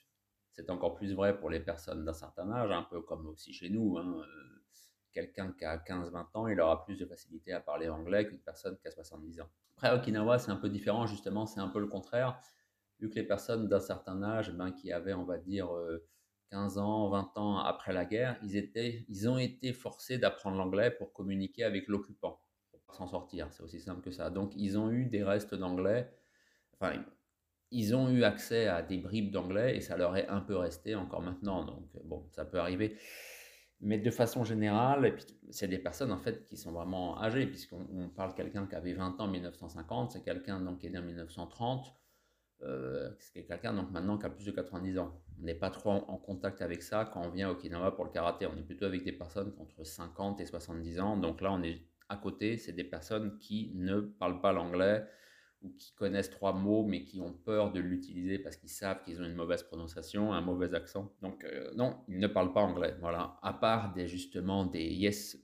C'est 0.58 0.70
encore 0.70 0.96
plus 0.96 1.14
vrai 1.14 1.38
pour 1.38 1.50
les 1.50 1.60
personnes 1.60 2.04
d'un 2.04 2.12
certain 2.12 2.50
âge, 2.50 2.72
un 2.72 2.82
peu 2.82 3.00
comme 3.00 3.28
aussi 3.28 3.52
chez 3.52 3.70
nous. 3.70 3.96
Hein. 3.96 4.24
Quelqu'un 5.12 5.52
qui 5.52 5.64
a 5.64 5.76
15-20 5.78 6.26
ans, 6.34 6.48
il 6.48 6.60
aura 6.60 6.84
plus 6.84 6.98
de 6.98 7.06
facilité 7.06 7.52
à 7.52 7.60
parler 7.60 7.88
anglais 7.88 8.26
qu'une 8.26 8.40
personne 8.40 8.76
qui 8.76 8.88
a 8.88 8.90
70 8.90 9.40
ans. 9.40 9.48
Après, 9.76 9.94
Okinawa, 9.94 10.40
c'est 10.40 10.50
un 10.50 10.56
peu 10.56 10.68
différent, 10.68 11.06
justement, 11.06 11.46
c'est 11.46 11.60
un 11.60 11.68
peu 11.68 11.78
le 11.78 11.86
contraire. 11.86 12.40
Vu 12.98 13.08
que 13.08 13.14
les 13.14 13.22
personnes 13.22 13.68
d'un 13.68 13.78
certain 13.78 14.20
âge, 14.24 14.50
ben, 14.50 14.72
qui 14.72 14.90
avaient, 14.90 15.14
on 15.14 15.22
va 15.22 15.38
dire, 15.38 15.70
15 16.50 16.78
ans, 16.78 17.08
20 17.08 17.38
ans 17.38 17.58
après 17.58 17.92
la 17.92 18.04
guerre, 18.04 18.36
ils, 18.42 18.56
étaient, 18.56 19.04
ils 19.08 19.28
ont 19.28 19.38
été 19.38 19.72
forcés 19.72 20.18
d'apprendre 20.18 20.56
l'anglais 20.56 20.90
pour 20.90 21.12
communiquer 21.12 21.62
avec 21.62 21.86
l'occupant, 21.86 22.42
pour 22.84 22.96
s'en 22.96 23.06
sortir. 23.06 23.46
C'est 23.52 23.62
aussi 23.62 23.78
simple 23.78 24.00
que 24.00 24.10
ça. 24.10 24.28
Donc, 24.28 24.54
ils 24.56 24.76
ont 24.76 24.90
eu 24.90 25.06
des 25.06 25.22
restes 25.22 25.54
d'anglais. 25.54 26.12
Enfin, 26.72 27.00
ils 27.70 27.94
ont 27.94 28.08
eu 28.10 28.24
accès 28.24 28.66
à 28.66 28.82
des 28.82 28.98
bribes 28.98 29.30
d'anglais 29.30 29.76
et 29.76 29.80
ça 29.80 29.96
leur 29.96 30.16
est 30.16 30.28
un 30.28 30.40
peu 30.40 30.56
resté 30.56 30.94
encore 30.94 31.22
maintenant. 31.22 31.64
Donc, 31.64 31.88
bon, 32.04 32.26
ça 32.30 32.44
peut 32.44 32.58
arriver. 32.58 32.96
Mais 33.80 33.98
de 33.98 34.10
façon 34.10 34.42
générale, 34.44 35.16
c'est 35.50 35.68
des 35.68 35.78
personnes 35.78 36.10
en 36.10 36.18
fait 36.18 36.44
qui 36.44 36.56
sont 36.56 36.72
vraiment 36.72 37.22
âgées, 37.22 37.46
puisqu'on 37.46 38.08
parle 38.16 38.32
de 38.32 38.36
quelqu'un 38.36 38.66
qui 38.66 38.74
avait 38.74 38.94
20 38.94 39.20
ans 39.20 39.24
en 39.24 39.28
1950, 39.28 40.12
c'est 40.12 40.22
quelqu'un 40.22 40.76
qui 40.80 40.88
est 40.88 40.90
né 40.90 40.98
en 40.98 41.02
1930 41.02 41.94
euh, 42.62 43.10
c'est 43.20 43.44
quelqu'un 43.44 43.72
donc 43.72 43.90
maintenant 43.92 44.18
qui 44.18 44.26
a 44.26 44.30
plus 44.30 44.44
de 44.44 44.50
90 44.50 44.98
ans. 44.98 45.20
On 45.40 45.44
n'est 45.44 45.54
pas 45.54 45.70
trop 45.70 45.90
en, 45.90 46.16
contact 46.16 46.60
avec 46.60 46.82
ça 46.82 47.08
quand 47.12 47.22
on 47.24 47.30
vient 47.30 47.48
au 47.48 47.52
Okinawa 47.52 47.94
pour 47.94 48.04
le 48.04 48.10
karaté. 48.10 48.46
On 48.46 48.56
est 48.56 48.62
plutôt 48.62 48.86
avec 48.86 49.04
des 49.04 49.12
personnes 49.12 49.52
entre 49.58 49.84
50 49.84 50.40
et 50.40 50.46
70 50.46 51.00
ans. 51.00 51.16
Donc 51.16 51.40
là, 51.40 51.52
on 51.52 51.62
est 51.62 51.82
à 52.08 52.16
côté, 52.16 52.56
c'est 52.56 52.72
des 52.72 52.84
personnes 52.84 53.38
qui 53.38 53.70
ne 53.74 54.00
parlent 54.00 54.40
pas 54.40 54.52
l'anglais 54.52 55.04
ou 55.62 55.70
qui 55.70 55.92
connaissent 55.94 56.30
trois 56.30 56.52
mots 56.52 56.84
mais 56.84 57.04
qui 57.04 57.20
ont 57.20 57.32
peur 57.32 57.72
de 57.72 57.80
l'utiliser 57.80 58.38
parce 58.38 58.56
qu'ils 58.56 58.70
savent 58.70 59.02
qu'ils 59.02 59.20
ont 59.20 59.24
une 59.24 59.34
mauvaise 59.34 59.62
prononciation, 59.62 60.32
un 60.32 60.40
mauvais 60.40 60.74
accent. 60.74 61.12
Donc 61.22 61.44
euh, 61.44 61.72
non, 61.74 61.96
ils 62.08 62.18
ne 62.18 62.26
parlent 62.26 62.52
pas 62.52 62.62
anglais. 62.62 62.94
Voilà, 63.00 63.38
à 63.42 63.52
part 63.52 63.92
des 63.92 64.06
justement 64.06 64.64
des 64.64 64.86
yes, 64.86 65.36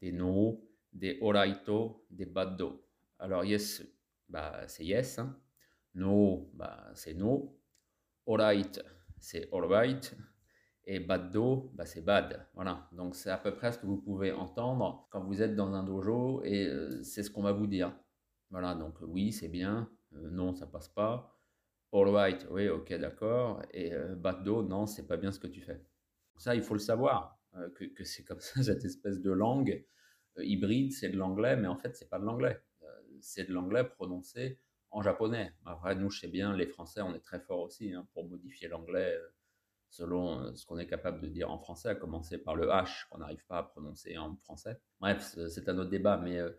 des 0.00 0.12
no, 0.12 0.64
des 0.92 1.18
oraito, 1.20 2.04
des 2.10 2.26
baddo. 2.26 2.84
Alors 3.18 3.44
yes, 3.44 3.82
bah, 4.28 4.66
c'est 4.66 4.84
yes. 4.84 5.18
Hein. 5.18 5.36
No, 5.94 6.50
bah, 6.54 6.90
c'est 6.94 7.14
no. 7.14 7.58
Alright, 8.26 8.82
c'est 9.20 9.48
alright. 9.52 10.16
Et 10.84 10.98
baddo, 10.98 11.70
bah, 11.74 11.86
c'est 11.86 12.00
bad. 12.00 12.46
Voilà. 12.54 12.88
Donc, 12.92 13.14
c'est 13.14 13.30
à 13.30 13.36
peu 13.36 13.54
près 13.54 13.72
ce 13.72 13.78
que 13.78 13.86
vous 13.86 13.98
pouvez 13.98 14.32
entendre 14.32 15.06
quand 15.10 15.22
vous 15.22 15.42
êtes 15.42 15.54
dans 15.54 15.74
un 15.74 15.84
dojo 15.84 16.42
et 16.44 16.66
euh, 16.66 17.02
c'est 17.02 17.22
ce 17.22 17.30
qu'on 17.30 17.42
va 17.42 17.52
vous 17.52 17.66
dire. 17.66 17.94
Voilà. 18.52 18.76
Donc, 18.76 18.94
oui, 19.00 19.32
c'est 19.32 19.48
bien. 19.48 19.90
Euh, 20.14 20.30
non, 20.30 20.54
ça 20.54 20.66
passe 20.66 20.88
pas. 20.88 21.36
Alright, 21.92 22.46
oui, 22.50 22.68
ok, 22.68 22.92
d'accord. 22.94 23.62
Et 23.72 23.92
euh, 23.92 24.14
baddo, 24.14 24.62
non, 24.62 24.86
c'est 24.86 25.06
pas 25.08 25.16
bien 25.16 25.32
ce 25.32 25.40
que 25.40 25.48
tu 25.48 25.60
fais. 25.60 25.84
Ça, 26.36 26.54
il 26.54 26.62
faut 26.62 26.74
le 26.74 26.80
savoir, 26.80 27.38
que, 27.74 28.04
c'est 28.04 28.24
comme 28.24 28.40
ça, 28.40 28.62
cette 28.62 28.84
espèce 28.84 29.20
de 29.20 29.32
langue 29.32 29.84
hybride, 30.38 30.92
c'est 30.92 31.10
de 31.10 31.16
l'anglais, 31.18 31.56
mais 31.56 31.68
en 31.68 31.76
fait, 31.76 31.96
c'est 31.96 32.08
pas 32.08 32.18
de 32.20 32.24
l'anglais. 32.24 32.62
c'est 33.20 33.48
de 33.48 33.52
l'anglais 33.52 33.84
prononcé 33.84 34.60
en 34.92 35.02
japonais. 35.02 35.52
Après, 35.64 35.94
nous, 35.94 36.10
je 36.10 36.20
sais 36.20 36.28
bien, 36.28 36.54
les 36.54 36.66
Français, 36.66 37.00
on 37.00 37.14
est 37.14 37.20
très 37.20 37.40
forts 37.40 37.60
aussi 37.60 37.92
hein, 37.92 38.06
pour 38.12 38.28
modifier 38.28 38.68
l'anglais 38.68 39.16
euh, 39.16 39.28
selon 39.88 40.40
euh, 40.40 40.54
ce 40.54 40.66
qu'on 40.66 40.78
est 40.78 40.86
capable 40.86 41.20
de 41.20 41.28
dire 41.28 41.50
en 41.50 41.58
français, 41.58 41.88
à 41.88 41.94
commencer 41.94 42.38
par 42.38 42.54
le 42.54 42.66
H 42.68 43.08
qu'on 43.08 43.18
n'arrive 43.18 43.44
pas 43.46 43.58
à 43.58 43.62
prononcer 43.62 44.16
en 44.18 44.36
français. 44.36 44.78
Bref, 45.00 45.36
c'est 45.48 45.68
un 45.68 45.78
autre 45.78 45.90
débat, 45.90 46.18
mais 46.18 46.38
euh, 46.38 46.50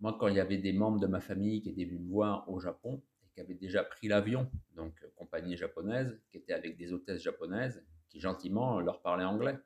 moi, 0.00 0.16
quand 0.18 0.28
il 0.28 0.36
y 0.36 0.40
avait 0.40 0.58
des 0.58 0.72
membres 0.72 1.00
de 1.00 1.06
ma 1.06 1.20
famille 1.20 1.60
qui 1.60 1.70
étaient 1.70 1.84
venus 1.84 2.00
me 2.00 2.10
voir 2.10 2.48
au 2.48 2.60
Japon 2.60 3.02
et 3.22 3.28
qui 3.34 3.40
avaient 3.40 3.54
déjà 3.54 3.82
pris 3.82 4.08
l'avion, 4.08 4.50
donc 4.76 4.94
compagnie 5.16 5.56
japonaise, 5.56 6.20
qui 6.30 6.36
était 6.36 6.52
avec 6.52 6.76
des 6.76 6.92
hôtesses 6.92 7.22
japonaises, 7.22 7.84
qui 8.08 8.20
gentiment 8.20 8.80
leur 8.80 9.02
parlaient 9.02 9.24
anglais. 9.24 9.58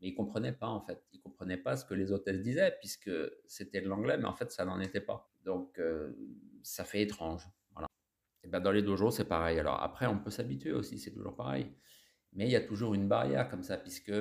Mais 0.00 0.08
ils 0.08 0.12
ne 0.12 0.16
comprenaient 0.16 0.52
pas, 0.52 0.68
en 0.68 0.80
fait. 0.80 1.02
Ils 1.12 1.18
ne 1.18 1.22
comprenaient 1.22 1.56
pas 1.56 1.76
ce 1.76 1.84
que 1.84 1.94
les 1.94 2.12
hôtesses 2.12 2.40
disaient, 2.40 2.76
puisque 2.80 3.10
c'était 3.46 3.80
de 3.80 3.88
l'anglais, 3.88 4.16
mais 4.18 4.26
en 4.26 4.34
fait, 4.34 4.50
ça 4.50 4.64
n'en 4.64 4.80
était 4.80 5.00
pas. 5.00 5.28
Donc, 5.44 5.80
ça 6.62 6.84
fait 6.84 7.02
étrange. 7.02 7.48
Voilà. 7.72 7.86
Et 8.42 8.48
ben 8.48 8.60
dans 8.60 8.72
les 8.72 8.82
dojos, 8.82 9.10
c'est 9.10 9.24
pareil. 9.24 9.58
Alors 9.58 9.82
après, 9.82 10.06
on 10.06 10.18
peut 10.18 10.30
s'habituer 10.30 10.72
aussi, 10.72 10.98
c'est 10.98 11.12
toujours 11.12 11.36
pareil. 11.36 11.72
Mais 12.34 12.46
il 12.46 12.50
y 12.50 12.56
a 12.56 12.60
toujours 12.60 12.94
une 12.94 13.06
barrière 13.06 13.48
comme 13.48 13.62
ça, 13.62 13.76
puisque 13.76 14.12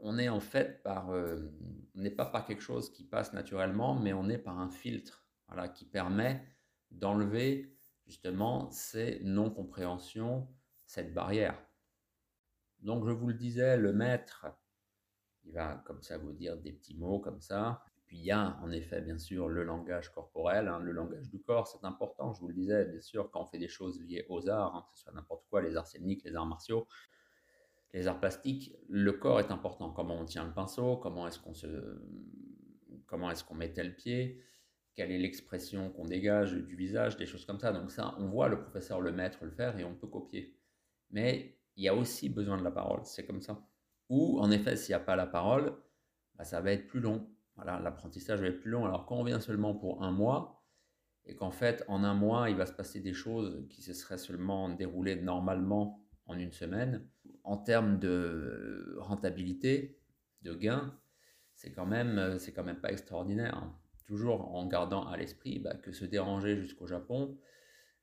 on 0.00 0.18
est 0.18 0.28
en 0.28 0.40
fait 0.40 0.82
par, 0.84 1.10
euh, 1.10 1.52
on 1.96 2.00
n'est 2.00 2.10
pas 2.10 2.26
par 2.26 2.46
quelque 2.46 2.62
chose 2.62 2.92
qui 2.92 3.04
passe 3.04 3.32
naturellement, 3.32 3.98
mais 3.98 4.12
on 4.12 4.28
est 4.28 4.38
par 4.38 4.58
un 4.58 4.70
filtre, 4.70 5.26
voilà, 5.48 5.68
qui 5.68 5.84
permet 5.84 6.46
d'enlever 6.92 7.76
justement 8.06 8.70
ces 8.70 9.20
non-compréhensions, 9.24 10.48
cette 10.86 11.12
barrière. 11.12 11.60
Donc 12.78 13.04
je 13.04 13.10
vous 13.10 13.26
le 13.26 13.34
disais, 13.34 13.76
le 13.76 13.92
maître, 13.92 14.46
il 15.44 15.52
va 15.52 15.82
comme 15.86 16.02
ça 16.02 16.18
vous 16.18 16.32
dire 16.32 16.56
des 16.56 16.72
petits 16.72 16.96
mots 16.96 17.18
comme 17.18 17.40
ça, 17.40 17.82
puis 18.06 18.18
il 18.18 18.24
y 18.24 18.30
a 18.30 18.56
en 18.62 18.70
effet, 18.70 19.00
bien 19.00 19.18
sûr, 19.18 19.48
le 19.48 19.64
langage 19.64 20.12
corporel, 20.12 20.68
hein, 20.68 20.78
le 20.78 20.92
langage 20.92 21.28
du 21.28 21.42
corps, 21.42 21.66
c'est 21.66 21.84
important, 21.84 22.32
je 22.32 22.40
vous 22.40 22.48
le 22.48 22.54
disais, 22.54 22.84
bien 22.84 23.00
sûr, 23.00 23.28
quand 23.32 23.42
on 23.42 23.46
fait 23.46 23.58
des 23.58 23.68
choses 23.68 24.00
liées 24.00 24.24
aux 24.28 24.48
arts, 24.48 24.76
hein, 24.76 24.84
que 24.86 24.96
ce 24.96 25.02
soit 25.02 25.12
n'importe 25.12 25.46
quoi, 25.48 25.62
les 25.62 25.76
arts 25.76 25.88
scéniques, 25.88 26.22
les 26.22 26.36
arts 26.36 26.46
martiaux, 26.46 26.86
les 27.96 28.06
arts 28.06 28.20
plastiques, 28.20 28.76
le 28.88 29.12
corps 29.12 29.40
est 29.40 29.50
important. 29.50 29.90
Comment 29.90 30.20
on 30.20 30.24
tient 30.24 30.44
le 30.44 30.52
pinceau, 30.52 30.96
comment 30.96 31.26
est-ce 31.26 31.38
qu'on 31.38 31.54
se, 31.54 31.66
comment 33.06 33.30
est-ce 33.30 33.42
qu'on 33.42 33.54
met 33.54 33.72
tel 33.72 33.96
pied, 33.96 34.42
quelle 34.94 35.10
est 35.10 35.18
l'expression 35.18 35.90
qu'on 35.90 36.04
dégage 36.04 36.54
du 36.54 36.76
visage, 36.76 37.16
des 37.16 37.26
choses 37.26 37.44
comme 37.44 37.58
ça. 37.58 37.72
Donc 37.72 37.90
ça, 37.90 38.14
on 38.18 38.26
voit 38.28 38.48
le 38.48 38.60
professeur 38.60 39.00
le 39.00 39.12
maître 39.12 39.44
le 39.44 39.50
faire 39.50 39.78
et 39.78 39.84
on 39.84 39.94
peut 39.94 40.08
copier. 40.08 40.58
Mais 41.10 41.58
il 41.76 41.84
y 41.84 41.88
a 41.88 41.94
aussi 41.94 42.28
besoin 42.28 42.58
de 42.58 42.64
la 42.64 42.70
parole, 42.70 43.00
c'est 43.04 43.26
comme 43.26 43.40
ça. 43.40 43.66
Ou 44.08 44.38
en 44.40 44.50
effet, 44.50 44.76
s'il 44.76 44.92
n'y 44.92 45.00
a 45.00 45.04
pas 45.04 45.16
la 45.16 45.26
parole, 45.26 45.76
bah, 46.34 46.44
ça 46.44 46.60
va 46.60 46.72
être 46.72 46.86
plus 46.86 47.00
long 47.00 47.28
voilà, 47.56 47.80
l'apprentissage 47.80 48.40
va 48.40 48.48
être 48.48 48.60
plus 48.60 48.70
long. 48.70 48.84
Alors 48.84 49.06
quand 49.06 49.16
on 49.16 49.24
vient 49.24 49.40
seulement 49.40 49.74
pour 49.74 50.02
un 50.02 50.12
mois, 50.12 50.62
et 51.24 51.34
qu'en 51.34 51.50
fait 51.50 51.82
en 51.88 52.04
un 52.04 52.14
mois 52.14 52.50
il 52.50 52.56
va 52.56 52.66
se 52.66 52.72
passer 52.72 53.00
des 53.00 53.12
choses 53.12 53.66
qui 53.68 53.82
se 53.82 53.92
seraient 53.92 54.18
seulement 54.18 54.68
déroulées 54.68 55.16
normalement 55.16 56.04
en 56.26 56.38
une 56.38 56.52
semaine, 56.52 57.08
en 57.46 57.56
termes 57.56 57.98
de 57.98 58.96
rentabilité, 58.98 59.98
de 60.42 60.52
gain, 60.54 60.98
c'est 61.54 61.72
quand 61.72 61.86
même 61.86 62.38
c'est 62.38 62.52
quand 62.52 62.64
même 62.64 62.80
pas 62.80 62.90
extraordinaire. 62.90 63.56
Hein. 63.56 63.74
Toujours 64.06 64.54
en 64.54 64.66
gardant 64.66 65.06
à 65.06 65.16
l'esprit 65.16 65.58
bah, 65.58 65.74
que 65.74 65.92
se 65.92 66.04
déranger 66.04 66.56
jusqu'au 66.56 66.86
Japon, 66.86 67.38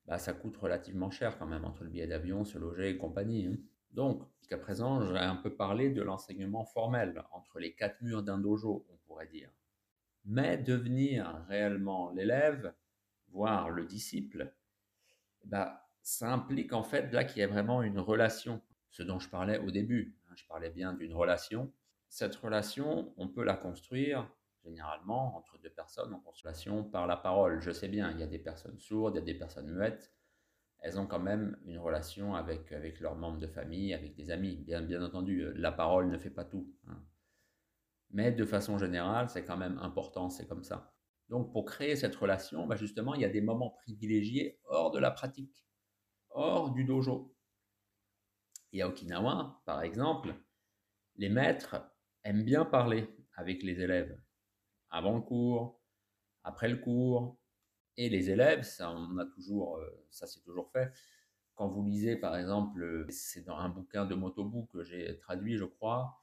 bah, 0.08 0.18
ça 0.18 0.34
coûte 0.34 0.58
relativement 0.58 1.12
cher 1.12 1.38
quand 1.38 1.46
même 1.46 1.66
entre 1.66 1.84
le 1.84 1.90
billet 1.90 2.08
d'avion, 2.08 2.46
se 2.46 2.58
loger 2.58 2.90
et 2.90 2.98
compagnie. 2.98 3.48
Hein. 3.48 3.58
Donc, 3.92 4.24
jusqu'à 4.40 4.58
présent, 4.58 5.06
j'ai 5.06 5.18
un 5.18 5.36
peu 5.36 5.56
parlé 5.56 5.92
de 5.92 6.02
l'enseignement 6.02 6.66
formel 6.66 7.24
entre 7.32 7.60
les 7.60 7.76
quatre 7.76 8.02
murs 8.02 8.24
d'un 8.24 8.40
dojo, 8.40 8.86
on 8.90 8.98
pourrait 9.06 9.28
dire. 9.28 9.50
Mais 10.26 10.58
devenir 10.58 11.46
réellement 11.48 12.12
l'élève, 12.12 12.74
voire 13.28 13.70
le 13.70 13.86
disciple, 13.86 14.54
bah, 15.44 15.90
ça 16.02 16.32
implique 16.32 16.74
en 16.74 16.84
fait 16.84 17.12
là 17.14 17.24
qu'il 17.24 17.40
y 17.40 17.44
a 17.44 17.48
vraiment 17.48 17.84
une 17.84 18.00
relation, 18.00 18.62
ce 18.94 19.04
dont 19.04 19.20
je 19.20 19.28
parlais 19.28 19.58
au 19.58 19.72
début. 19.72 20.16
Hein, 20.30 20.34
je 20.38 20.46
parlais 20.48 20.70
bien 20.70 20.94
d'une 20.94 21.14
relation. 21.14 21.74
Cette 22.10 22.36
relation, 22.36 23.14
on 23.18 23.28
peut 23.28 23.44
la 23.44 23.56
construire 23.56 24.30
généralement 24.64 25.36
entre 25.36 25.58
deux 25.58 25.72
personnes 25.72 26.14
en 26.14 26.20
construction 26.20 26.84
par 26.86 27.08
la 27.08 27.18
parole. 27.18 27.60
Je 27.60 27.72
sais 27.72 27.90
bien, 27.90 28.12
il 28.12 28.20
y 28.20 28.24
a 28.24 28.28
des 28.28 28.40
personnes 28.40 28.80
sourdes, 28.80 29.16
il 29.16 29.20
y 29.20 29.22
a 29.22 29.26
des 29.26 29.34
personnes 29.34 29.70
muettes, 29.70 30.14
elles 30.80 31.00
ont 31.00 31.08
quand 31.08 31.20
même 31.20 31.58
une 31.66 31.80
relation 31.80 32.36
avec, 32.36 32.72
avec 32.72 33.00
leurs 33.00 33.16
membres 33.16 33.40
de 33.40 33.48
famille, 33.48 33.94
avec 33.94 34.16
des 34.16 34.30
amis. 34.30 34.58
Bien, 34.58 34.82
bien 34.82 35.02
entendu, 35.04 35.52
la 35.56 35.72
parole 35.72 36.10
ne 36.10 36.18
fait 36.18 36.30
pas 36.30 36.46
tout. 36.46 36.72
Hein. 36.88 37.02
Mais 38.12 38.32
de 38.32 38.46
façon 38.46 38.78
générale, 38.78 39.30
c'est 39.30 39.44
quand 39.44 39.58
même 39.58 39.80
important, 39.80 40.30
c'est 40.30 40.46
comme 40.48 40.64
ça. 40.64 40.94
Donc 41.30 41.52
pour 41.52 41.66
créer 41.66 41.96
cette 41.96 42.16
relation, 42.16 42.68
bah 42.68 42.76
justement, 42.76 43.16
il 43.16 43.22
y 43.22 43.26
a 43.26 43.30
des 43.30 43.42
moments 43.42 43.72
privilégiés 43.72 44.60
hors 44.66 44.92
de 44.92 45.00
la 45.00 45.10
pratique, 45.10 45.66
hors 46.30 46.72
du 46.72 46.84
dojo. 46.84 47.33
Et 48.74 48.82
à 48.82 48.88
Okinawa, 48.90 49.62
par 49.66 49.84
exemple, 49.84 50.34
les 51.16 51.30
maîtres 51.30 51.76
aiment 52.24 52.44
bien 52.44 52.66
parler 52.66 53.08
avec 53.36 53.62
les 53.62 53.80
élèves, 53.80 54.20
avant 54.90 55.16
le 55.16 55.22
cours, 55.22 55.80
après 56.44 56.68
le 56.68 56.78
cours, 56.78 57.38
et 57.98 58.10
les 58.10 58.32
élèves, 58.32 58.64
ça, 58.64 58.92
on 58.92 59.18
a 59.20 59.26
toujours, 59.26 59.78
euh, 59.78 60.06
ça 60.10 60.26
c'est 60.26 60.42
toujours 60.42 60.72
fait. 60.72 60.92
Quand 61.54 61.68
vous 61.68 61.84
lisez, 61.84 62.16
par 62.16 62.36
exemple, 62.36 62.82
euh, 62.82 63.06
c'est 63.10 63.44
dans 63.46 63.58
un 63.58 63.70
bouquin 63.70 64.06
de 64.06 64.16
Motobu 64.16 64.66
que 64.68 64.84
j'ai 64.84 65.20
traduit, 65.20 65.58
je 65.58 65.66
crois, 65.66 66.20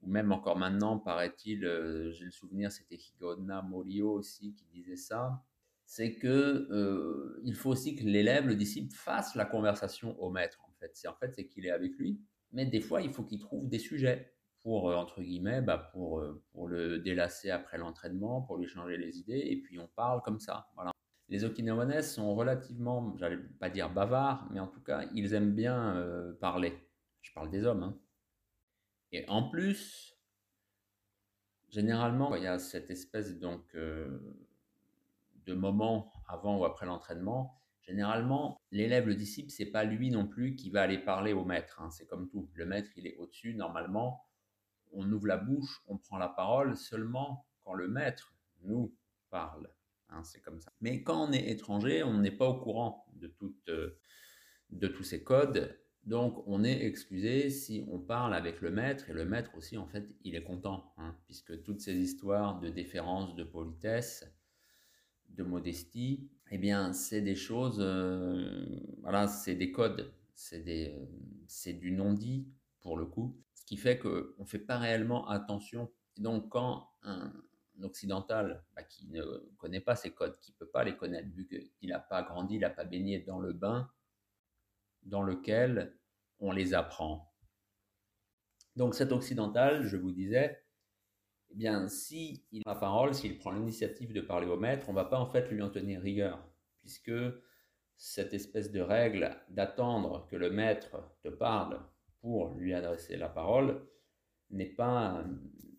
ou 0.00 0.10
même 0.10 0.32
encore 0.32 0.58
maintenant, 0.58 0.98
paraît-il, 0.98 1.64
euh, 1.64 2.10
j'ai 2.10 2.24
le 2.24 2.32
souvenir, 2.32 2.72
c'était 2.72 2.96
Higona 2.96 3.62
Morio 3.62 4.10
aussi 4.12 4.54
qui 4.54 4.64
disait 4.66 4.96
ça, 4.96 5.44
c'est 5.84 6.16
que 6.16 7.38
il 7.44 7.54
faut 7.54 7.70
aussi 7.70 7.94
que 7.94 8.02
l'élève, 8.02 8.46
le 8.46 8.56
disciple, 8.56 8.92
fasse 8.92 9.34
la 9.36 9.44
conversation 9.44 10.18
au 10.20 10.30
maître. 10.30 10.71
C'est 10.94 11.08
en 11.08 11.14
fait 11.14 11.34
c'est 11.34 11.46
qu'il 11.46 11.66
est 11.66 11.70
avec 11.70 11.96
lui, 11.96 12.20
mais 12.52 12.66
des 12.66 12.80
fois, 12.80 13.02
il 13.02 13.12
faut 13.12 13.24
qu'il 13.24 13.38
trouve 13.40 13.68
des 13.68 13.78
sujets 13.78 14.34
pour 14.62 14.86
entre 14.96 15.22
guillemets, 15.22 15.62
bah 15.62 15.90
pour 15.92 16.24
pour 16.52 16.68
le 16.68 16.98
délasser 16.98 17.50
après 17.50 17.78
l'entraînement, 17.78 18.42
pour 18.42 18.58
lui 18.58 18.66
changer 18.66 18.96
les 18.96 19.18
idées, 19.18 19.42
et 19.46 19.60
puis 19.60 19.78
on 19.78 19.88
parle 19.88 20.22
comme 20.22 20.40
ça. 20.40 20.68
Voilà 20.74 20.92
les 21.32 21.44
Okinawanais 21.44 22.02
sont 22.02 22.34
relativement, 22.34 23.16
j'allais 23.16 23.38
pas 23.58 23.70
dire 23.70 23.88
bavards, 23.90 24.46
mais 24.50 24.60
en 24.60 24.66
tout 24.66 24.82
cas, 24.82 25.06
ils 25.14 25.32
aiment 25.32 25.54
bien 25.54 25.96
euh, 25.96 26.34
parler. 26.34 26.78
Je 27.22 27.32
parle 27.32 27.50
des 27.50 27.64
hommes. 27.64 27.82
Hein. 27.84 27.98
Et 29.12 29.24
en 29.28 29.48
plus, 29.48 30.14
généralement, 31.70 32.36
il 32.36 32.42
y 32.42 32.46
a 32.46 32.58
cette 32.58 32.90
espèce 32.90 33.38
donc 33.38 33.64
euh, 33.74 34.36
de 35.46 35.54
moment 35.54 36.12
avant 36.28 36.58
ou 36.58 36.66
après 36.66 36.84
l'entraînement. 36.84 37.61
Généralement, 37.82 38.60
l'élève, 38.70 39.08
le 39.08 39.14
disciple, 39.14 39.50
c'est 39.50 39.66
pas 39.66 39.84
lui 39.84 40.10
non 40.10 40.26
plus 40.26 40.54
qui 40.54 40.70
va 40.70 40.82
aller 40.82 40.98
parler 40.98 41.32
au 41.32 41.44
maître. 41.44 41.80
Hein. 41.80 41.90
C'est 41.90 42.06
comme 42.06 42.28
tout. 42.28 42.48
Le 42.54 42.64
maître, 42.64 42.90
il 42.96 43.06
est 43.06 43.16
au-dessus. 43.16 43.54
Normalement, 43.54 44.24
on 44.92 45.10
ouvre 45.10 45.26
la 45.26 45.36
bouche, 45.36 45.82
on 45.86 45.98
prend 45.98 46.18
la 46.18 46.28
parole 46.28 46.76
seulement 46.76 47.46
quand 47.64 47.74
le 47.74 47.88
maître 47.88 48.34
nous 48.62 48.94
parle. 49.30 49.68
Hein, 50.10 50.22
c'est 50.22 50.40
comme 50.42 50.60
ça. 50.60 50.72
Mais 50.80 51.02
quand 51.02 51.28
on 51.28 51.32
est 51.32 51.50
étranger, 51.50 52.02
on 52.02 52.18
n'est 52.18 52.30
pas 52.30 52.48
au 52.48 52.60
courant 52.60 53.06
de, 53.14 53.34
euh, 53.68 53.98
de 54.70 54.86
tous 54.86 55.04
ces 55.04 55.24
codes. 55.24 55.78
Donc, 56.04 56.42
on 56.46 56.64
est 56.64 56.84
excusé 56.84 57.48
si 57.50 57.84
on 57.88 57.98
parle 57.98 58.34
avec 58.34 58.60
le 58.60 58.70
maître. 58.70 59.08
Et 59.08 59.12
le 59.12 59.24
maître 59.24 59.56
aussi, 59.56 59.76
en 59.76 59.86
fait, 59.86 60.08
il 60.22 60.34
est 60.34 60.42
content. 60.42 60.92
Hein, 60.98 61.16
puisque 61.24 61.62
toutes 61.62 61.80
ces 61.80 61.94
histoires 61.94 62.60
de 62.60 62.68
déférence, 62.68 63.34
de 63.34 63.44
politesse, 63.44 64.24
de 65.30 65.42
modestie, 65.44 66.28
eh 66.54 66.58
bien, 66.58 66.92
c'est 66.92 67.22
des 67.22 67.34
choses, 67.34 67.78
euh, 67.80 68.66
voilà, 69.00 69.26
c'est 69.26 69.54
des 69.54 69.72
codes, 69.72 70.12
c'est 70.34 70.62
euh, 70.68 71.72
du 71.72 71.92
non-dit 71.92 72.46
pour 72.80 72.98
le 72.98 73.06
coup, 73.06 73.40
ce 73.54 73.64
qui 73.64 73.78
fait 73.78 73.98
qu'on 73.98 74.34
ne 74.38 74.44
fait 74.44 74.58
pas 74.58 74.76
réellement 74.76 75.26
attention. 75.28 75.90
donc, 76.18 76.50
quand 76.50 76.90
un, 77.04 77.32
occidental 77.82 78.62
bah, 78.76 78.82
qui 78.82 79.08
ne 79.08 79.22
connaît 79.56 79.80
pas 79.80 79.96
ces 79.96 80.10
codes, 80.10 80.38
qui 80.40 80.52
ne 80.52 80.56
peut 80.58 80.70
pas 80.70 80.84
les 80.84 80.94
connaître, 80.94 81.30
vu 81.30 81.46
qu'il 81.46 81.88
n'a 81.88 81.98
pas 81.98 82.22
grandi, 82.22 82.56
il 82.56 82.60
n'a 82.60 82.70
pas 82.70 82.84
baigné 82.84 83.20
dans 83.20 83.40
le 83.40 83.54
bain 83.54 83.90
dans 85.04 85.22
lequel 85.22 85.96
on 86.38 86.52
les 86.52 86.74
apprend. 86.74 87.32
Donc 88.76 88.94
cet 88.94 89.10
occidental, 89.10 89.86
je 89.86 89.96
vous 89.96 90.12
disais, 90.12 90.62
eh 91.52 91.58
bien, 91.58 91.88
si 91.88 92.44
il 92.50 92.62
a 92.64 92.72
la 92.72 92.80
parole, 92.80 93.14
s'il 93.14 93.38
prend 93.38 93.52
l'initiative 93.52 94.12
de 94.12 94.20
parler 94.20 94.46
au 94.46 94.58
maître, 94.58 94.86
on 94.88 94.92
ne 94.92 94.96
va 94.96 95.04
pas 95.04 95.18
en 95.18 95.26
fait 95.26 95.50
lui 95.50 95.62
en 95.62 95.68
tenir 95.68 96.00
rigueur, 96.00 96.42
puisque 96.80 97.12
cette 97.96 98.32
espèce 98.34 98.72
de 98.72 98.80
règle 98.80 99.36
d'attendre 99.50 100.26
que 100.30 100.36
le 100.36 100.50
maître 100.50 100.96
te 101.22 101.28
parle 101.28 101.80
pour 102.20 102.54
lui 102.54 102.72
adresser 102.72 103.16
la 103.16 103.28
parole 103.28 103.86
n'est 104.50 104.66
pas 104.66 105.24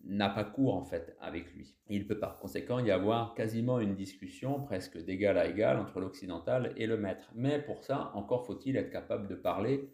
n'a 0.06 0.28
pas 0.28 0.44
cours 0.44 0.74
en 0.74 0.84
fait 0.84 1.16
avec 1.18 1.50
lui. 1.54 1.74
il 1.88 2.06
peut 2.06 2.18
par 2.18 2.38
conséquent 2.38 2.78
y 2.78 2.90
avoir 2.90 3.34
quasiment 3.34 3.80
une 3.80 3.94
discussion 3.94 4.62
presque 4.62 5.02
d'égal 5.02 5.38
à 5.38 5.46
égal 5.46 5.78
entre 5.78 5.98
l'occidental 5.98 6.74
et 6.76 6.86
le 6.86 6.98
maître. 6.98 7.30
Mais 7.34 7.58
pour 7.62 7.82
ça, 7.82 8.12
encore 8.14 8.44
faut-il 8.44 8.76
être 8.76 8.90
capable 8.90 9.28
de 9.28 9.34
parler 9.34 9.90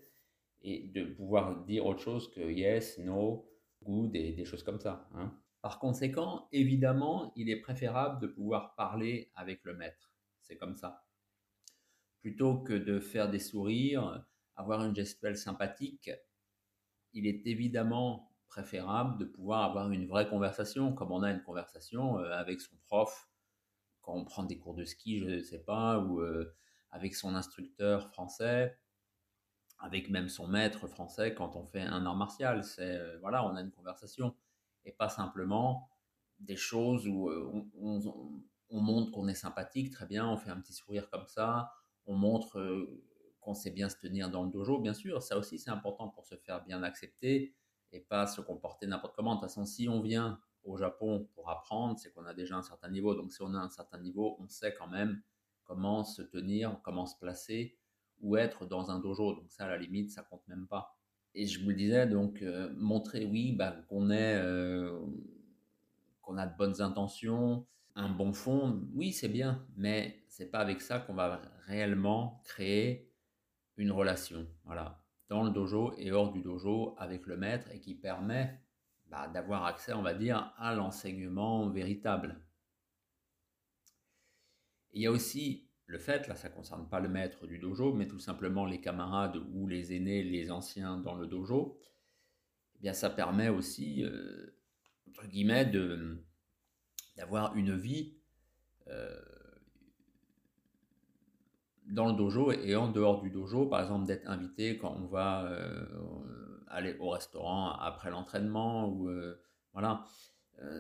et 0.63 0.89
de 0.89 1.05
pouvoir 1.05 1.65
dire 1.65 1.87
autre 1.87 2.01
chose 2.01 2.29
que 2.33 2.41
yes, 2.41 2.99
no, 2.99 3.49
good 3.85 4.15
et 4.17 4.33
des 4.33 4.45
choses 4.45 4.65
comme 4.65 4.81
ça. 4.81 5.09
Hein. 5.15 5.33
Par 5.63 5.79
conséquent, 5.79 6.49
évidemment, 6.53 7.33
il 7.37 7.51
est 7.51 7.61
préférable 7.61 8.21
de 8.21 8.27
pouvoir 8.27 8.75
parler 8.75 9.31
avec 9.35 9.65
le 9.65 9.75
maître. 9.75 10.15
C'est 10.41 10.57
comme 10.57 10.77
ça. 10.77 11.05
Plutôt 12.21 12.59
que 12.59 12.73
de 12.73 12.99
faire 13.01 13.31
des 13.31 13.39
sourires, 13.39 14.25
avoir 14.57 14.85
une 14.85 14.95
gestuelle 14.95 15.37
sympathique, 15.37 16.11
il 17.13 17.27
est 17.27 17.47
évidemment 17.47 18.31
préférable 18.49 19.19
de 19.19 19.25
pouvoir 19.25 19.63
avoir 19.65 19.91
une 19.91 20.07
vraie 20.07 20.29
conversation, 20.29 20.93
comme 20.93 21.13
on 21.13 21.23
a 21.23 21.31
une 21.31 21.43
conversation 21.43 22.19
euh, 22.19 22.33
avec 22.33 22.61
son 22.61 22.77
prof 22.89 23.29
quand 24.03 24.15
on 24.15 24.25
prend 24.25 24.45
des 24.45 24.59
cours 24.59 24.75
de 24.75 24.85
ski, 24.85 25.19
je 25.19 25.25
ne 25.27 25.41
sais 25.41 25.63
pas, 25.63 25.99
ou 25.99 26.21
euh, 26.21 26.55
avec 26.91 27.15
son 27.15 27.35
instructeur 27.35 28.09
français, 28.09 28.79
avec 29.79 30.11
même 30.11 30.29
son 30.29 30.49
maître 30.49 30.87
français 30.89 31.35
quand 31.35 31.57
on 31.57 31.67
fait 31.67 31.83
un 31.83 32.05
art 32.07 32.17
martial. 32.17 32.65
C'est 32.65 32.97
euh, 32.97 33.19
voilà, 33.21 33.47
on 33.47 33.55
a 33.57 33.61
une 33.61 33.71
conversation 33.71 34.35
et 34.85 34.93
pas 34.93 35.09
simplement 35.09 35.91
des 36.39 36.57
choses 36.57 37.07
où 37.07 37.31
on, 37.31 38.41
on, 38.71 38.81
montre 38.81 39.13
qu'on 39.13 39.29
est 39.29 39.35
sympathique, 39.35 39.91
très 39.93 40.07
bien, 40.07 40.27
on 40.29 40.37
fait 40.37 40.51
un 40.51 40.61
petit 40.61 40.73
sourire 40.73 41.11
comme 41.11 41.27
ça, 41.27 41.71
on 42.07 42.17
montre 42.17 42.89
qu'on 43.41 43.55
sait 43.55 43.71
bien 43.71 43.89
se 43.89 43.97
tenir 43.97 44.31
dans 44.31 44.45
le 44.45 44.51
dojo, 44.51 44.79
bien 44.79 44.95
sûr, 44.95 45.23
ça 45.23 45.37
aussi 45.37 45.59
c'est 45.59 45.71
important 45.71 46.09
pour 46.09 46.25
se 46.25 46.37
faire 46.37 46.65
bien 46.65 46.83
accepter 46.83 47.55
et 47.93 48.01
pas 48.01 48.27
se 48.27 48.41
comporter 48.41 48.87
n'importe 48.87 49.17
comment. 49.17 49.35
De 49.35 49.41
toute 49.41 49.49
façon, 49.49 49.65
si 49.65 49.89
on 49.89 50.01
vient 50.01 50.41
au 50.65 50.77
Japon 50.77 51.29
pour 51.35 51.51
apprendre, 51.51 51.99
c'est 51.99 52.13
qu'on 52.13 52.27
a 52.27 52.35
déjà 52.35 52.57
un 52.57 52.63
certain 52.63 52.89
niveau. 52.91 53.15
Donc 53.15 53.33
si 53.33 53.43
on 53.43 53.55
a 53.55 53.59
un 53.59 53.71
certain 53.71 53.99
niveau, 53.99 54.37
on 54.39 54.49
sait 54.49 54.75
quand 54.75 54.89
même 54.89 55.23
comment 55.65 56.05
se 56.05 56.23
tenir, 56.23 56.81
comment 56.83 57.07
se 57.07 57.19
placer 57.19 57.79
ou 58.21 58.37
être 58.37 58.67
dans 58.67 58.91
un 58.91 58.99
dojo. 58.99 59.35
Donc 59.35 59.51
ça, 59.51 59.65
à 59.65 59.69
la 59.69 59.79
limite, 59.79 60.11
ça 60.11 60.23
compte 60.23 60.47
même 60.47 60.67
pas. 60.67 61.00
Et 61.35 61.47
je 61.47 61.63
vous 61.63 61.71
le 61.71 61.77
disais, 61.77 62.07
donc 62.07 62.45
montrer, 62.77 63.25
oui, 63.25 63.53
bah, 63.53 63.77
qu'on 63.89 64.11
est, 64.11 64.41
qu'on 66.23 66.37
a 66.39 66.47
de 66.47 66.57
bonnes 66.57 66.81
intentions, 66.81 67.67
un 67.95 68.09
bon 68.09 68.33
fond, 68.33 68.83
oui, 68.95 69.13
c'est 69.13 69.29
bien, 69.29 69.65
mais 69.77 70.25
c'est 70.29 70.51
pas 70.51 70.59
avec 70.59 70.81
ça 70.81 70.99
qu'on 70.99 71.15
va 71.15 71.41
réellement 71.67 72.43
créer 72.45 73.13
une 73.77 73.93
relation. 73.93 74.47
Voilà 74.65 75.01
dans 75.31 75.45
le 75.45 75.51
dojo 75.51 75.95
et 75.97 76.11
hors 76.13 76.33
du 76.33 76.43
dojo 76.43 76.95
avec 76.99 77.27
le 77.27 77.37
maître 77.37 77.71
et 77.71 77.81
qui 77.81 77.95
permet 77.95 78.61
bah, 79.07 79.29
d'avoir 79.29 79.65
accès, 79.65 79.93
on 79.93 80.03
va 80.03 80.13
dire, 80.13 80.53
à 80.59 80.75
l'enseignement 80.75 81.71
véritable. 81.71 82.41
il 84.93 85.03
y 85.03 85.07
a 85.07 85.11
aussi 85.11 85.70
le 85.91 85.99
fait, 85.99 86.29
là 86.29 86.37
ça 86.37 86.49
ne 86.49 86.55
concerne 86.55 86.89
pas 86.89 87.01
le 87.01 87.09
maître 87.09 87.47
du 87.47 87.59
dojo, 87.59 87.93
mais 87.93 88.07
tout 88.07 88.21
simplement 88.21 88.65
les 88.65 88.81
camarades 88.81 89.37
ou 89.53 89.67
les 89.67 89.93
aînés, 89.93 90.23
les 90.23 90.53
anciens 90.53 90.97
dans 90.97 91.15
le 91.15 91.27
dojo, 91.27 91.77
eh 92.77 92.79
bien 92.81 92.93
ça 92.93 93.11
permet 93.11 93.49
aussi, 93.49 94.05
euh, 94.05 94.57
entre 95.09 95.27
guillemets, 95.27 95.71
d'avoir 97.17 97.57
une 97.57 97.77
vie 97.77 98.15
euh, 98.87 99.21
dans 101.87 102.07
le 102.07 102.13
dojo 102.13 102.53
et 102.53 102.77
en 102.77 102.89
dehors 102.89 103.21
du 103.21 103.31
dojo, 103.31 103.67
par 103.67 103.81
exemple 103.81 104.07
d'être 104.07 104.31
invité 104.31 104.79
quand 104.79 104.95
on 104.97 105.07
va 105.07 105.45
euh, 105.47 105.85
aller 106.69 106.97
au 107.01 107.11
restaurant 107.11 107.73
après 107.73 108.11
l'entraînement 108.11 108.89
ou 108.89 109.11
voilà, 109.73 110.05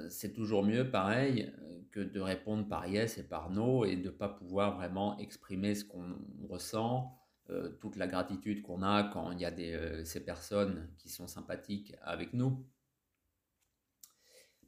c'est 0.09 0.33
toujours 0.33 0.65
mieux 0.65 0.91
pareil 0.91 1.53
que 1.91 2.01
de 2.01 2.21
répondre 2.21 2.69
par 2.69 2.87
yes 2.87 3.19
et 3.19 3.25
par 3.25 3.51
no 3.51 3.85
et 3.85 3.97
de 3.97 4.05
ne 4.05 4.11
pas 4.11 4.29
pouvoir 4.29 4.77
vraiment 4.77 5.19
exprimer 5.19 5.75
ce 5.75 5.85
qu'on 5.85 6.17
ressent, 6.49 7.19
toute 7.81 7.97
la 7.97 8.07
gratitude 8.07 8.63
qu'on 8.63 8.83
a 8.83 9.05
quand 9.05 9.33
il 9.33 9.41
y 9.41 9.45
a 9.45 10.05
ces 10.05 10.25
personnes 10.25 10.89
qui 10.99 11.09
sont 11.09 11.27
sympathiques 11.27 11.95
avec 12.03 12.33
nous. 12.33 12.65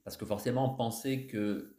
Parce 0.05 0.17
que 0.17 0.25
forcément, 0.25 0.71
penser 0.71 1.27
que 1.29 1.77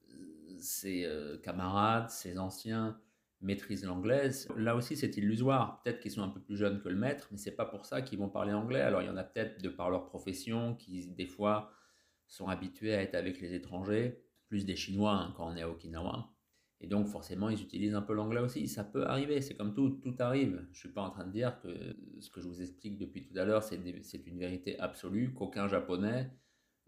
ces 0.59 1.05
camarades, 1.43 2.09
ces 2.09 2.37
anciens, 2.39 2.99
maîtrisent 3.41 3.83
l'anglaise. 3.83 4.47
Là 4.55 4.77
aussi, 4.77 4.95
c'est 4.95 5.17
illusoire. 5.17 5.81
Peut-être 5.83 5.99
qu'ils 5.99 6.11
sont 6.11 6.23
un 6.23 6.29
peu 6.29 6.39
plus 6.39 6.55
jeunes 6.55 6.81
que 6.81 6.87
le 6.87 6.95
maître, 6.95 7.27
mais 7.31 7.37
c'est 7.37 7.51
pas 7.51 7.65
pour 7.65 7.85
ça 7.85 8.01
qu'ils 8.01 8.17
vont 8.17 8.29
parler 8.29 8.53
anglais. 8.53 8.79
Alors, 8.79 9.01
il 9.01 9.07
y 9.07 9.09
en 9.09 9.17
a 9.17 9.25
peut-être 9.25 9.61
de 9.61 9.67
par 9.67 9.89
leur 9.89 10.05
profession 10.05 10.75
qui, 10.75 11.07
des 11.07 11.25
fois, 11.25 11.69
sont 12.33 12.47
habitués 12.47 12.95
à 12.95 13.01
être 13.01 13.15
avec 13.15 13.39
les 13.41 13.53
étrangers, 13.53 14.19
plus 14.47 14.65
des 14.65 14.75
Chinois 14.75 15.13
hein, 15.13 15.33
quand 15.37 15.51
on 15.51 15.55
est 15.55 15.61
à 15.61 15.69
Okinawa. 15.69 16.33
Et 16.81 16.87
donc, 16.87 17.07
forcément, 17.07 17.49
ils 17.49 17.61
utilisent 17.61 17.95
un 17.95 18.01
peu 18.01 18.13
l'anglais 18.13 18.41
aussi. 18.41 18.67
Ça 18.67 18.83
peut 18.83 19.05
arriver, 19.05 19.39
c'est 19.39 19.55
comme 19.55 19.73
tout, 19.73 20.01
tout 20.03 20.15
arrive. 20.19 20.65
Je 20.71 20.79
suis 20.79 20.89
pas 20.89 21.01
en 21.01 21.11
train 21.11 21.25
de 21.25 21.31
dire 21.31 21.59
que 21.61 21.69
ce 22.19 22.29
que 22.29 22.41
je 22.41 22.47
vous 22.47 22.61
explique 22.61 22.97
depuis 22.97 23.23
tout 23.23 23.37
à 23.37 23.45
l'heure, 23.45 23.63
c'est 23.63 23.75
une 23.77 24.39
vérité 24.39 24.77
absolue, 24.79 25.33
qu'aucun 25.33 25.67
japonais, 25.67 26.31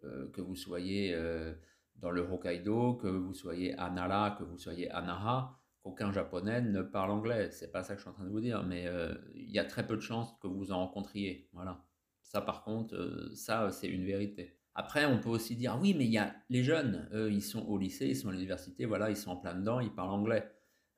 euh, 0.03 0.29
que 0.31 0.41
vous 0.41 0.55
soyez 0.55 1.13
euh, 1.13 1.53
dans 1.95 2.11
le 2.11 2.21
Hokkaido, 2.21 2.95
que 2.95 3.07
vous 3.07 3.33
soyez 3.33 3.73
à 3.77 3.89
Nara, 3.89 4.35
que 4.37 4.43
vous 4.43 4.57
soyez 4.57 4.89
à 4.91 5.01
Naha, 5.01 5.61
aucun 5.83 6.11
japonais 6.11 6.61
ne 6.61 6.81
parle 6.81 7.11
anglais. 7.11 7.51
C'est 7.51 7.71
pas 7.71 7.83
ça 7.83 7.93
que 7.93 7.99
je 7.99 8.03
suis 8.03 8.09
en 8.09 8.13
train 8.13 8.25
de 8.25 8.31
vous 8.31 8.41
dire, 8.41 8.63
mais 8.63 8.87
euh, 8.87 9.13
il 9.35 9.51
y 9.51 9.59
a 9.59 9.63
très 9.63 9.85
peu 9.85 9.95
de 9.95 10.01
chances 10.01 10.35
que 10.41 10.47
vous 10.47 10.71
en 10.71 10.79
rencontriez. 10.79 11.47
Voilà. 11.53 11.85
Ça, 12.23 12.41
par 12.41 12.63
contre, 12.63 13.29
ça, 13.35 13.71
c'est 13.71 13.87
une 13.87 14.05
vérité. 14.05 14.54
Après, 14.75 15.05
on 15.05 15.19
peut 15.19 15.29
aussi 15.29 15.55
dire, 15.55 15.77
oui, 15.81 15.93
mais 15.93 16.05
il 16.05 16.11
y 16.11 16.17
a 16.17 16.35
les 16.49 16.63
jeunes, 16.63 17.07
eux, 17.13 17.31
ils 17.31 17.41
sont 17.41 17.65
au 17.65 17.77
lycée, 17.77 18.07
ils 18.07 18.15
sont 18.15 18.29
à 18.29 18.33
l'université, 18.33 18.85
voilà, 18.85 19.09
ils 19.09 19.17
sont 19.17 19.31
en 19.31 19.37
plein 19.37 19.55
dedans, 19.55 19.79
ils 19.79 19.93
parlent 19.93 20.11
anglais. 20.11 20.51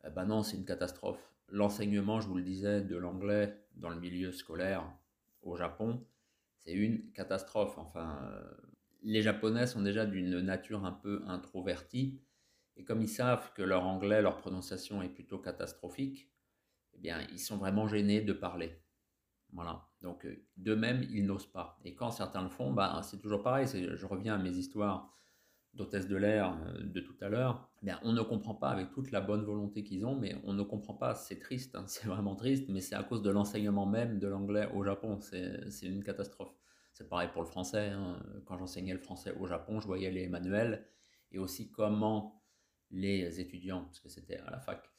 Eh 0.05 0.09
ben 0.09 0.25
non, 0.25 0.41
c'est 0.43 0.57
une 0.57 0.65
catastrophe. 0.65 1.31
L'enseignement, 1.49 2.19
je 2.19 2.27
vous 2.27 2.37
le 2.37 2.43
disais, 2.43 2.81
de 2.81 2.97
l'anglais 2.97 3.55
dans 3.75 3.89
le 3.89 3.99
milieu 3.99 4.31
scolaire 4.31 4.83
au 5.43 5.55
Japon, 5.55 6.03
c'est 6.57 6.73
une 6.73 7.11
catastrophe. 7.11 7.77
Enfin, 7.77 8.19
euh, 8.23 8.41
les 9.03 9.21
Japonais 9.21 9.67
sont 9.67 9.81
déjà 9.81 10.05
d'une 10.05 10.39
nature 10.41 10.83
un 10.83 10.91
peu 10.91 11.23
introvertie 11.27 12.19
et 12.77 12.83
comme 12.83 13.01
ils 13.01 13.09
savent 13.09 13.53
que 13.53 13.63
leur 13.63 13.85
anglais, 13.85 14.21
leur 14.21 14.37
prononciation 14.37 15.01
est 15.01 15.09
plutôt 15.09 15.39
catastrophique, 15.39 16.29
eh 16.93 16.99
bien, 16.99 17.25
ils 17.31 17.39
sont 17.39 17.57
vraiment 17.57 17.87
gênés 17.87 18.21
de 18.21 18.33
parler. 18.33 18.79
Voilà. 19.53 19.87
Donc, 20.01 20.25
euh, 20.25 20.43
d'eux-mêmes, 20.57 21.03
ils 21.09 21.25
n'osent 21.25 21.51
pas. 21.51 21.79
Et 21.83 21.95
quand 21.95 22.11
certains 22.11 22.43
le 22.43 22.49
font, 22.49 22.71
bah, 22.71 23.01
c'est 23.03 23.19
toujours 23.19 23.43
pareil. 23.43 23.67
Je 23.67 24.05
reviens 24.05 24.35
à 24.35 24.37
mes 24.37 24.51
histoires 24.51 25.13
d'hôtesse 25.77 26.07
de 26.07 26.15
l'air 26.15 26.57
de 26.81 26.99
tout 26.99 27.15
à 27.21 27.29
l'heure, 27.29 27.69
bien, 27.83 27.99
on 28.03 28.11
ne 28.11 28.21
comprend 28.21 28.55
pas 28.55 28.69
avec 28.69 28.91
toute 28.91 29.11
la 29.11 29.21
bonne 29.21 29.43
volonté 29.43 29.83
qu'ils 29.83 30.05
ont, 30.05 30.15
mais 30.15 30.35
on 30.43 30.53
ne 30.53 30.63
comprend 30.63 30.95
pas. 30.95 31.13
C'est 31.15 31.39
triste, 31.39 31.75
hein, 31.75 31.83
c'est 31.87 32.07
vraiment 32.07 32.35
triste, 32.35 32.65
mais 32.69 32.81
c'est 32.81 32.95
à 32.95 33.03
cause 33.03 33.21
de 33.21 33.29
l'enseignement 33.29 33.85
même 33.85 34.19
de 34.19 34.27
l'anglais 34.27 34.67
au 34.73 34.83
Japon. 34.83 35.19
C'est 35.21 35.85
une 35.85 36.03
catastrophe. 36.03 36.53
C'est 36.93 37.07
pareil 37.07 37.29
pour 37.31 37.43
le 37.43 37.47
français. 37.47 37.89
Hein. 37.89 38.19
Quand 38.45 38.57
j'enseignais 38.57 38.93
le 38.93 38.99
français 38.99 39.31
au 39.39 39.45
Japon, 39.45 39.79
je 39.79 39.85
voyais 39.85 40.09
les 40.09 40.27
manuels 40.27 40.87
et 41.31 41.37
aussi 41.37 41.71
comment 41.71 42.43
les 42.89 43.39
étudiants, 43.39 43.83
parce 43.83 43.99
que 43.99 44.09
c'était 44.09 44.37
à 44.37 44.49
la 44.49 44.59
fac, 44.59 44.89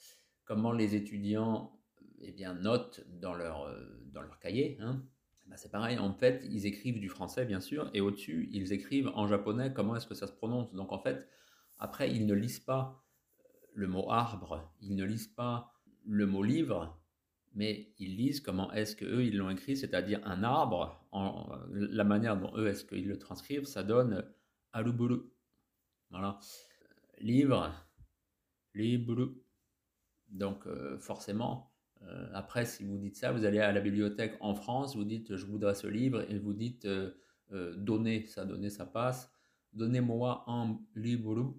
comment 0.44 0.72
les 0.72 0.94
étudiants 0.94 1.77
eh 2.20 2.32
bien, 2.32 2.54
notent 2.54 3.04
dans 3.20 3.34
leur, 3.34 3.62
euh, 3.62 3.84
dans 4.12 4.22
leur 4.22 4.38
cahier. 4.38 4.78
Ben, 4.80 5.56
c'est 5.56 5.70
pareil, 5.70 5.98
en 5.98 6.12
fait, 6.12 6.44
ils 6.50 6.66
écrivent 6.66 7.00
du 7.00 7.08
français, 7.08 7.44
bien 7.44 7.60
sûr, 7.60 7.90
et 7.94 8.00
au-dessus, 8.00 8.48
ils 8.52 8.72
écrivent 8.72 9.10
en 9.14 9.26
japonais 9.26 9.72
comment 9.72 9.96
est-ce 9.96 10.06
que 10.06 10.14
ça 10.14 10.26
se 10.26 10.32
prononce. 10.32 10.74
Donc, 10.74 10.92
en 10.92 10.98
fait, 10.98 11.28
après, 11.78 12.10
ils 12.10 12.26
ne 12.26 12.34
lisent 12.34 12.60
pas 12.60 13.04
le 13.72 13.86
mot 13.86 14.10
arbre, 14.10 14.72
ils 14.80 14.94
ne 14.94 15.04
lisent 15.04 15.28
pas 15.28 15.72
le 16.04 16.26
mot 16.26 16.42
livre, 16.42 17.00
mais 17.54 17.94
ils 17.98 18.16
lisent 18.16 18.40
comment 18.40 18.70
est-ce 18.72 18.96
qu'eux, 18.96 19.24
ils 19.24 19.36
l'ont 19.36 19.50
écrit, 19.50 19.76
c'est-à-dire 19.76 20.20
un 20.24 20.42
arbre, 20.42 21.06
en, 21.12 21.48
la 21.70 22.04
manière 22.04 22.36
dont 22.36 22.52
eux, 22.56 22.66
est-ce 22.66 22.84
qu'ils 22.84 23.08
le 23.08 23.18
transcrivent, 23.18 23.64
ça 23.64 23.82
donne 23.82 24.24
aluburu. 24.72 25.20
Voilà. 26.10 26.38
Livre, 27.20 27.72
livre. 28.74 29.34
Donc, 30.28 30.66
euh, 30.66 30.98
forcément, 30.98 31.72
euh, 31.72 31.77
après, 32.32 32.64
si 32.64 32.84
vous 32.84 32.96
dites 32.96 33.16
ça, 33.16 33.32
vous 33.32 33.44
allez 33.44 33.58
à 33.58 33.72
la 33.72 33.80
bibliothèque 33.80 34.36
en 34.40 34.54
France, 34.54 34.96
vous 34.96 35.04
dites 35.04 35.36
je 35.36 35.46
voudrais 35.46 35.74
ce 35.74 35.86
livre 35.86 36.24
et 36.30 36.38
vous 36.38 36.54
dites 36.54 36.84
euh, 36.84 37.12
euh, 37.52 37.74
donnez, 37.76 38.26
ça 38.26 38.44
donner, 38.44 38.70
ça 38.70 38.86
passe. 38.86 39.30
Donnez-moi 39.72 40.44
un 40.46 40.78
livre. 40.94 41.54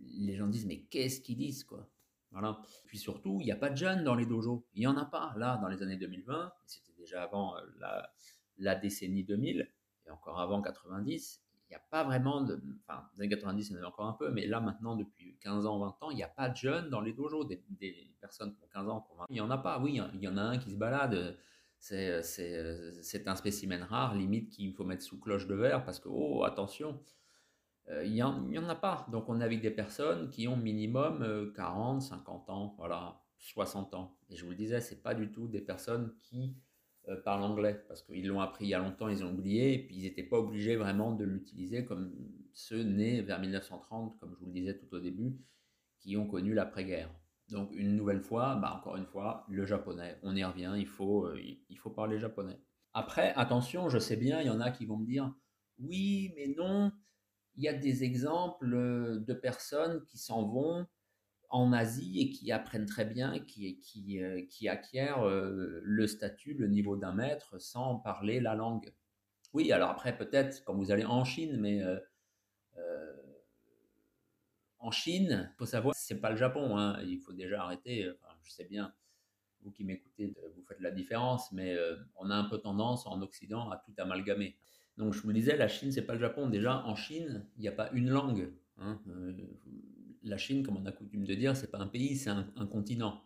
les 0.00 0.34
gens 0.34 0.48
disent 0.48 0.66
mais 0.66 0.80
qu'est-ce 0.90 1.20
qu'ils 1.20 1.36
disent 1.36 1.64
quoi? 1.64 1.88
Voilà. 2.32 2.60
Puis 2.86 2.98
surtout, 2.98 3.38
il 3.40 3.44
n'y 3.44 3.52
a 3.52 3.56
pas 3.56 3.70
de 3.70 3.76
jeunes 3.76 4.04
dans 4.04 4.14
les 4.14 4.26
dojos. 4.26 4.66
Il 4.74 4.80
n'y 4.80 4.86
en 4.86 4.96
a 4.96 5.04
pas. 5.04 5.32
Là, 5.36 5.58
dans 5.58 5.68
les 5.68 5.82
années 5.82 5.96
2020, 5.96 6.52
c'était 6.66 6.92
déjà 6.98 7.22
avant 7.22 7.54
la, 7.78 8.12
la 8.58 8.74
décennie 8.74 9.24
2000, 9.24 9.70
et 10.06 10.10
encore 10.10 10.40
avant 10.40 10.60
90, 10.60 11.42
il 11.68 11.72
n'y 11.72 11.76
a 11.76 11.82
pas 11.90 12.04
vraiment 12.04 12.42
de. 12.42 12.60
Enfin, 12.86 13.00
dans 13.00 13.08
les 13.14 13.20
années 13.22 13.28
90, 13.28 13.68
il 13.68 13.72
y 13.72 13.74
en 13.74 13.78
avait 13.78 13.86
encore 13.86 14.06
un 14.06 14.12
peu, 14.12 14.30
mais 14.30 14.46
là, 14.46 14.60
maintenant, 14.60 14.96
depuis 14.96 15.36
15 15.40 15.66
ans, 15.66 15.78
20 15.80 16.02
ans, 16.02 16.10
il 16.10 16.16
n'y 16.16 16.22
a 16.22 16.28
pas 16.28 16.48
de 16.48 16.56
jeunes 16.56 16.90
dans 16.90 17.00
les 17.00 17.12
dojos, 17.12 17.44
des, 17.44 17.62
personnes 18.20 18.54
qui 18.54 18.62
ont 18.62 18.68
15 18.72 18.88
ans, 18.88 19.00
qui 19.00 19.16
Il 19.30 19.34
n'y 19.34 19.40
en 19.40 19.50
a 19.50 19.58
pas, 19.58 19.80
oui, 19.80 20.00
il 20.14 20.20
y 20.20 20.28
en 20.28 20.36
a 20.36 20.42
un 20.42 20.58
qui 20.58 20.70
se 20.70 20.76
balade. 20.76 21.36
C'est 21.78 23.28
un 23.28 23.36
spécimen 23.36 23.82
rare, 23.82 24.14
limite 24.14 24.50
qu'il 24.50 24.72
faut 24.72 24.84
mettre 24.84 25.02
sous 25.02 25.18
cloche 25.18 25.46
de 25.46 25.54
verre 25.54 25.84
parce 25.84 26.00
que, 26.00 26.08
oh, 26.08 26.44
attention, 26.44 27.00
euh, 27.88 28.04
il 28.04 28.12
n'y 28.12 28.22
en, 28.22 28.68
a 28.68 28.74
pas. 28.74 29.06
Donc, 29.10 29.28
on 29.28 29.40
avec 29.40 29.60
des 29.60 29.70
personnes 29.70 30.30
qui 30.30 30.48
ont 30.48 30.56
minimum 30.56 31.52
40, 31.54 31.96
euh, 31.96 32.00
50 32.00 32.50
ans, 32.50 32.74
voilà, 32.78 33.20
60 33.38 33.94
ans. 33.94 34.16
Et 34.28 34.36
je 34.36 34.44
vous 34.44 34.50
le 34.50 34.56
disais, 34.56 34.80
ce 34.80 34.94
pas 34.94 35.14
du 35.14 35.30
tout 35.30 35.48
des 35.48 35.60
personnes 35.60 36.14
qui 36.20 36.56
euh, 36.56 36.65
parlent 37.24 37.42
anglais, 37.42 37.84
parce 37.88 38.02
qu'ils 38.02 38.26
l'ont 38.26 38.40
appris 38.40 38.66
il 38.66 38.68
y 38.68 38.74
a 38.74 38.78
longtemps, 38.78 39.08
ils 39.08 39.24
ont 39.24 39.30
oublié, 39.30 39.74
et 39.74 39.78
puis 39.86 39.96
ils 39.96 40.02
n'étaient 40.02 40.22
pas 40.22 40.38
obligés 40.38 40.76
vraiment 40.76 41.12
de 41.12 41.24
l'utiliser 41.24 41.84
comme 41.84 42.12
ceux 42.52 42.82
nés 42.82 43.22
vers 43.22 43.40
1930, 43.40 44.18
comme 44.18 44.34
je 44.34 44.40
vous 44.40 44.46
le 44.46 44.52
disais 44.52 44.76
tout 44.76 44.92
au 44.94 45.00
début, 45.00 45.36
qui 46.00 46.16
ont 46.16 46.26
connu 46.26 46.54
l'après-guerre. 46.54 47.10
Donc 47.48 47.70
une 47.72 47.94
nouvelle 47.94 48.20
fois, 48.20 48.56
bah 48.56 48.74
encore 48.76 48.96
une 48.96 49.06
fois, 49.06 49.46
le 49.48 49.64
japonais, 49.64 50.18
on 50.22 50.34
y 50.34 50.42
revient, 50.42 50.74
il 50.76 50.86
faut, 50.86 51.26
euh, 51.26 51.40
il 51.68 51.78
faut 51.78 51.90
parler 51.90 52.18
japonais. 52.18 52.58
Après, 52.92 53.32
attention, 53.36 53.88
je 53.88 53.98
sais 53.98 54.16
bien, 54.16 54.40
il 54.40 54.46
y 54.46 54.50
en 54.50 54.60
a 54.60 54.70
qui 54.70 54.86
vont 54.86 54.96
me 54.96 55.06
dire, 55.06 55.32
oui, 55.78 56.32
mais 56.34 56.48
non, 56.56 56.90
il 57.54 57.64
y 57.64 57.68
a 57.68 57.74
des 57.74 58.04
exemples 58.04 58.68
de 59.24 59.34
personnes 59.34 60.02
qui 60.06 60.18
s'en 60.18 60.48
vont 60.48 60.86
en 61.56 61.72
Asie 61.72 62.20
et 62.20 62.30
qui 62.30 62.52
apprennent 62.52 62.84
très 62.84 63.06
bien, 63.06 63.38
qui, 63.38 63.78
euh, 64.22 64.42
qui 64.50 64.68
acquièrent 64.68 65.26
euh, 65.26 65.80
le 65.82 66.06
statut, 66.06 66.52
le 66.52 66.68
niveau 66.68 66.96
d'un 66.96 67.14
maître 67.14 67.58
sans 67.58 67.96
parler 67.96 68.40
la 68.40 68.54
langue. 68.54 68.92
Oui, 69.54 69.72
alors 69.72 69.88
après, 69.88 70.16
peut-être 70.16 70.62
quand 70.64 70.74
vous 70.74 70.90
allez 70.90 71.06
en 71.06 71.24
Chine, 71.24 71.56
mais 71.58 71.82
euh, 71.82 71.98
en 74.78 74.90
Chine, 74.90 75.50
il 75.50 75.56
faut 75.56 75.64
savoir, 75.64 75.94
c'est 75.96 76.20
pas 76.20 76.30
le 76.30 76.36
Japon, 76.36 76.76
hein, 76.76 77.00
il 77.02 77.18
faut 77.18 77.32
déjà 77.32 77.62
arrêter. 77.62 78.06
je 78.42 78.50
sais 78.50 78.64
bien, 78.64 78.92
vous 79.62 79.70
qui 79.70 79.84
m'écoutez, 79.84 80.36
vous 80.54 80.62
faites 80.62 80.80
la 80.80 80.90
différence, 80.90 81.50
mais 81.52 81.74
on 82.16 82.28
a 82.28 82.34
un 82.34 82.44
peu 82.44 82.58
tendance 82.58 83.06
en 83.06 83.22
Occident 83.22 83.70
à 83.70 83.78
tout 83.78 83.94
amalgamer. 83.96 84.58
Donc 84.98 85.14
je 85.14 85.22
vous 85.22 85.32
disais, 85.32 85.56
la 85.56 85.68
Chine, 85.68 85.90
c'est 85.90 86.04
pas 86.04 86.12
le 86.12 86.20
Japon. 86.20 86.48
Déjà, 86.48 86.84
en 86.84 86.94
Chine, 86.94 87.46
il 87.56 87.62
n'y 87.62 87.68
a 87.68 87.72
pas 87.72 87.90
une 87.92 88.10
langue. 88.10 88.52
Hein, 88.78 89.00
la 90.26 90.38
Chine, 90.38 90.64
comme 90.64 90.76
on 90.76 90.86
a 90.86 90.92
coutume 90.92 91.24
de 91.24 91.34
dire, 91.34 91.56
c'est 91.56 91.70
pas 91.70 91.78
un 91.78 91.86
pays, 91.86 92.16
c'est 92.16 92.30
un, 92.30 92.66
continent. 92.70 93.22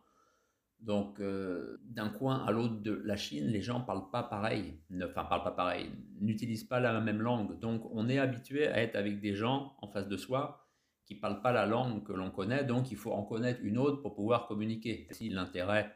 Donc, 0.80 1.20
euh, 1.20 1.78
d'un 1.84 2.08
coin 2.08 2.44
à 2.44 2.52
l'autre 2.52 2.80
de 2.80 2.92
la 3.04 3.16
Chine, 3.16 3.46
les 3.46 3.60
gens 3.60 3.80
parlent 3.80 4.10
pas 4.10 4.22
pareil, 4.22 4.78
enfin 5.04 5.24
parlent 5.24 5.44
pas 5.44 5.50
pareil, 5.50 5.90
n'utilisent 6.20 6.64
pas 6.64 6.80
la 6.80 6.98
même 7.00 7.20
langue. 7.20 7.58
Donc, 7.60 7.82
on 7.92 8.08
est 8.08 8.18
habitué 8.18 8.66
à 8.68 8.80
être 8.82 8.96
avec 8.96 9.20
des 9.20 9.34
gens 9.34 9.76
en 9.80 9.88
face 9.88 10.08
de 10.08 10.16
soi 10.16 10.66
qui 11.04 11.14
parlent 11.14 11.42
pas 11.42 11.52
la 11.52 11.66
langue 11.66 12.04
que 12.04 12.12
l'on 12.12 12.30
connaît, 12.30 12.64
donc 12.64 12.90
il 12.90 12.96
faut 12.96 13.12
en 13.12 13.24
connaître 13.24 13.60
une 13.62 13.78
autre 13.78 14.00
pour 14.00 14.14
pouvoir 14.14 14.46
communiquer. 14.46 15.08
C'est 15.10 15.28
l'intérêt 15.28 15.92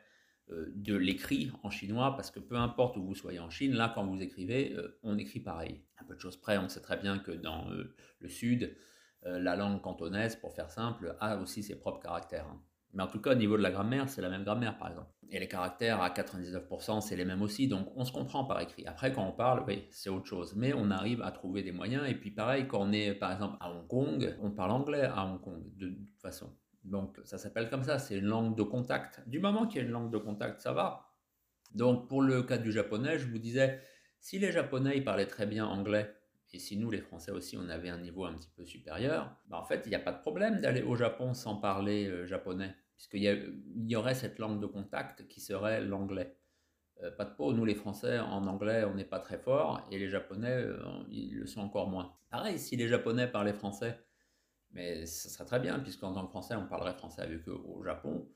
euh, 0.50 0.66
de 0.74 0.94
l'écrit 0.96 1.50
en 1.62 1.70
chinois, 1.70 2.14
parce 2.16 2.30
que 2.30 2.40
peu 2.40 2.56
importe 2.56 2.96
où 2.96 3.04
vous 3.04 3.14
soyez 3.14 3.38
en 3.38 3.48
Chine, 3.48 3.74
là, 3.74 3.92
quand 3.94 4.04
vous 4.04 4.20
écrivez, 4.20 4.74
euh, 4.74 4.98
on 5.02 5.16
écrit 5.16 5.40
pareil. 5.40 5.82
Un 5.98 6.04
peu 6.04 6.14
de 6.14 6.20
choses 6.20 6.36
près, 6.36 6.58
on 6.58 6.68
sait 6.68 6.82
très 6.82 6.98
bien 6.98 7.18
que 7.18 7.30
dans 7.30 7.70
le 7.70 8.28
sud, 8.28 8.76
la 9.24 9.56
langue 9.56 9.80
cantonaise, 9.80 10.36
pour 10.36 10.54
faire 10.54 10.70
simple, 10.70 11.16
a 11.20 11.36
aussi 11.38 11.62
ses 11.62 11.76
propres 11.76 12.00
caractères. 12.00 12.46
Hein. 12.46 12.60
Mais 12.94 13.02
en 13.02 13.08
tout 13.08 13.20
cas, 13.20 13.32
au 13.32 13.34
niveau 13.34 13.56
de 13.56 13.62
la 13.62 13.72
grammaire, 13.72 14.08
c'est 14.08 14.22
la 14.22 14.28
même 14.28 14.44
grammaire, 14.44 14.78
par 14.78 14.88
exemple. 14.88 15.10
Et 15.30 15.40
les 15.40 15.48
caractères, 15.48 16.00
à 16.00 16.10
99%, 16.10 17.00
c'est 17.00 17.16
les 17.16 17.24
mêmes 17.24 17.42
aussi. 17.42 17.66
Donc, 17.66 17.88
on 17.96 18.04
se 18.04 18.12
comprend 18.12 18.44
par 18.44 18.60
écrit. 18.60 18.86
Après, 18.86 19.12
quand 19.12 19.26
on 19.26 19.32
parle, 19.32 19.64
oui, 19.66 19.84
c'est 19.90 20.10
autre 20.10 20.26
chose. 20.26 20.54
Mais 20.54 20.72
on 20.72 20.90
arrive 20.92 21.20
à 21.22 21.32
trouver 21.32 21.64
des 21.64 21.72
moyens. 21.72 22.08
Et 22.08 22.14
puis, 22.14 22.30
pareil, 22.30 22.68
quand 22.68 22.78
on 22.80 22.92
est, 22.92 23.12
par 23.14 23.32
exemple, 23.32 23.56
à 23.60 23.72
Hong 23.72 23.88
Kong, 23.88 24.36
on 24.40 24.52
parle 24.52 24.70
anglais 24.70 25.02
à 25.02 25.26
Hong 25.26 25.40
Kong, 25.40 25.64
de, 25.76 25.88
toute 25.88 26.20
façon. 26.22 26.56
Donc, 26.84 27.18
ça 27.24 27.36
s'appelle 27.36 27.68
comme 27.68 27.82
ça. 27.82 27.98
C'est 27.98 28.16
une 28.16 28.26
langue 28.26 28.56
de 28.56 28.62
contact. 28.62 29.22
Du 29.26 29.40
moment 29.40 29.66
qu'il 29.66 29.80
y 29.80 29.84
a 29.84 29.86
une 29.86 29.92
langue 29.92 30.12
de 30.12 30.18
contact, 30.18 30.60
ça 30.60 30.72
va. 30.72 31.10
Donc, 31.74 32.08
pour 32.08 32.22
le 32.22 32.44
cas 32.44 32.58
du 32.58 32.70
japonais, 32.70 33.18
je 33.18 33.26
vous 33.26 33.38
disais, 33.38 33.80
si 34.20 34.38
les 34.38 34.52
japonais, 34.52 34.98
ils 34.98 35.04
parlaient 35.04 35.26
très 35.26 35.46
bien 35.46 35.66
anglais, 35.66 36.14
et 36.54 36.60
si 36.60 36.76
nous, 36.76 36.88
les 36.88 37.00
Français 37.00 37.32
aussi, 37.32 37.56
on 37.56 37.68
avait 37.68 37.88
un 37.88 37.98
niveau 37.98 38.24
un 38.24 38.34
petit 38.34 38.50
peu 38.56 38.64
supérieur, 38.64 39.36
bah 39.48 39.58
en 39.58 39.64
fait, 39.64 39.82
il 39.86 39.88
n'y 39.88 39.96
a 39.96 40.00
pas 40.00 40.12
de 40.12 40.20
problème 40.20 40.60
d'aller 40.60 40.82
au 40.82 40.94
Japon 40.94 41.34
sans 41.34 41.56
parler 41.56 42.06
euh, 42.06 42.26
japonais, 42.26 42.72
puisqu'il 42.94 43.24
y, 43.24 43.90
y, 43.90 43.96
aurait 43.96 44.14
cette 44.14 44.38
langue 44.38 44.60
de 44.60 44.66
contact 44.66 45.26
qui 45.26 45.40
serait 45.40 45.80
l'anglais. 45.80 46.36
Euh, 47.02 47.10
pas 47.10 47.24
de 47.24 47.34
peau, 47.34 47.52
nous 47.52 47.64
les 47.64 47.74
Français, 47.74 48.20
en 48.20 48.46
anglais, 48.46 48.84
on 48.84 48.94
n'est 48.94 49.04
pas 49.04 49.18
très 49.18 49.36
fort, 49.36 49.84
et 49.90 49.98
les 49.98 50.08
Japonais, 50.08 50.52
euh, 50.52 50.78
ils 51.10 51.34
le 51.34 51.46
sont 51.46 51.60
encore 51.60 51.88
moins. 51.88 52.14
Pareil, 52.30 52.56
si 52.56 52.76
les 52.76 52.86
Japonais 52.86 53.26
parlaient 53.26 53.52
français, 53.52 53.98
mais 54.70 55.06
ce 55.06 55.28
serait 55.28 55.46
très 55.46 55.58
bien, 55.58 55.80
puisqu'en 55.80 56.14
tant 56.14 56.24
que 56.24 56.30
Français, 56.30 56.54
on 56.54 56.66
parlerait 56.66 56.94
français 56.94 57.22
avec 57.22 57.48
eux 57.48 57.60
au 57.64 57.82
Japon, 57.82 58.28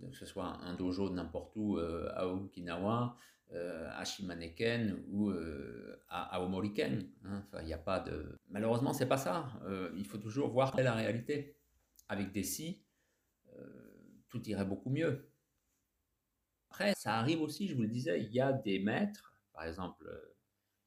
que 0.00 0.16
ce 0.16 0.26
soit 0.26 0.58
un 0.62 0.74
dojo 0.74 1.10
n'importe 1.10 1.56
où 1.56 1.78
à 1.78 2.26
Okinawa, 2.26 3.16
euh, 3.52 3.88
à 3.92 4.04
Shimaneken 4.04 5.04
ou 5.10 5.30
euh, 5.30 6.02
à 6.08 6.40
Aomoriken. 6.40 7.08
Hein. 7.24 7.44
Enfin, 7.46 7.62
n'y 7.62 7.72
a 7.72 7.78
pas 7.78 8.00
de. 8.00 8.38
Malheureusement, 8.48 8.92
pas 8.92 9.16
ça. 9.16 9.48
Euh, 9.64 9.92
il 9.96 10.06
faut 10.06 10.18
toujours 10.18 10.50
voir 10.50 10.74
la 10.76 10.94
réalité. 10.94 11.56
Avec 12.08 12.32
des 12.32 12.42
si, 12.42 12.84
tout 14.28 14.46
irait 14.46 14.66
beaucoup 14.66 14.90
mieux. 14.90 15.30
Après, 16.68 16.92
ça 16.94 17.14
arrive 17.14 17.40
aussi, 17.40 17.66
je 17.66 17.74
vous 17.74 17.82
le 17.82 17.88
disais, 17.88 18.20
il 18.20 18.30
y 18.30 18.40
a 18.40 18.52
des 18.52 18.78
maîtres, 18.78 19.38
par 19.54 19.64
exemple, 19.64 20.04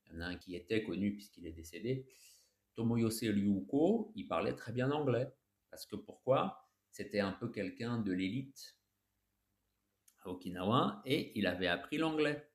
il 0.06 0.14
y 0.14 0.18
en 0.18 0.22
a 0.22 0.26
un 0.26 0.36
qui 0.36 0.56
était 0.56 0.84
connu 0.84 1.14
puisqu'il 1.14 1.48
est 1.48 1.54
décédé, 1.54 2.06
Tomoyose 2.76 3.22
Ryuko, 3.22 4.12
il 4.16 4.28
parlait 4.28 4.54
très 4.54 4.72
bien 4.72 4.92
anglais. 4.92 5.34
Parce 5.72 5.86
que 5.86 5.96
pourquoi? 5.96 6.68
C'était 6.92 7.20
un 7.20 7.32
peu 7.32 7.50
quelqu'un 7.50 8.00
de 8.00 8.12
l'élite 8.12 8.77
Okinawa 10.28 11.02
et 11.06 11.38
il 11.38 11.48
avait 11.48 11.68
appris 11.68 11.98
l'anglais. 11.98 12.48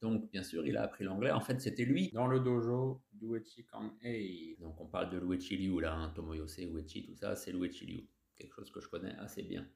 Donc, 0.00 0.30
bien 0.30 0.42
sûr, 0.42 0.66
il 0.66 0.76
a 0.76 0.82
appris 0.82 1.04
l'anglais. 1.04 1.30
En 1.30 1.40
fait, 1.40 1.60
c'était 1.60 1.84
lui 1.84 2.10
dans 2.12 2.26
le 2.26 2.40
dojo 2.40 3.02
d'Uechi 3.12 3.66
Kanhei. 3.66 4.56
Donc, 4.58 4.80
on 4.80 4.86
parle 4.86 5.10
de 5.10 5.18
l'Uechi 5.18 5.58
Liu, 5.58 5.80
là, 5.80 5.94
hein, 5.94 6.12
Tomoyose, 6.14 6.58
Uechi, 6.58 7.04
tout 7.04 7.16
ça, 7.16 7.36
c'est 7.36 7.52
l'Uechi 7.52 7.86
Liu. 7.86 8.08
Quelque 8.34 8.54
chose 8.54 8.70
que 8.70 8.80
je 8.80 8.88
connais 8.88 9.14
assez 9.18 9.42
bien. 9.42 9.68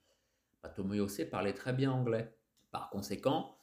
Bah, 0.62 0.70
Tomoyose 0.70 1.24
parlait 1.30 1.52
très 1.52 1.74
bien 1.74 1.92
anglais. 1.92 2.34
Par 2.70 2.88
conséquent, 2.88 3.54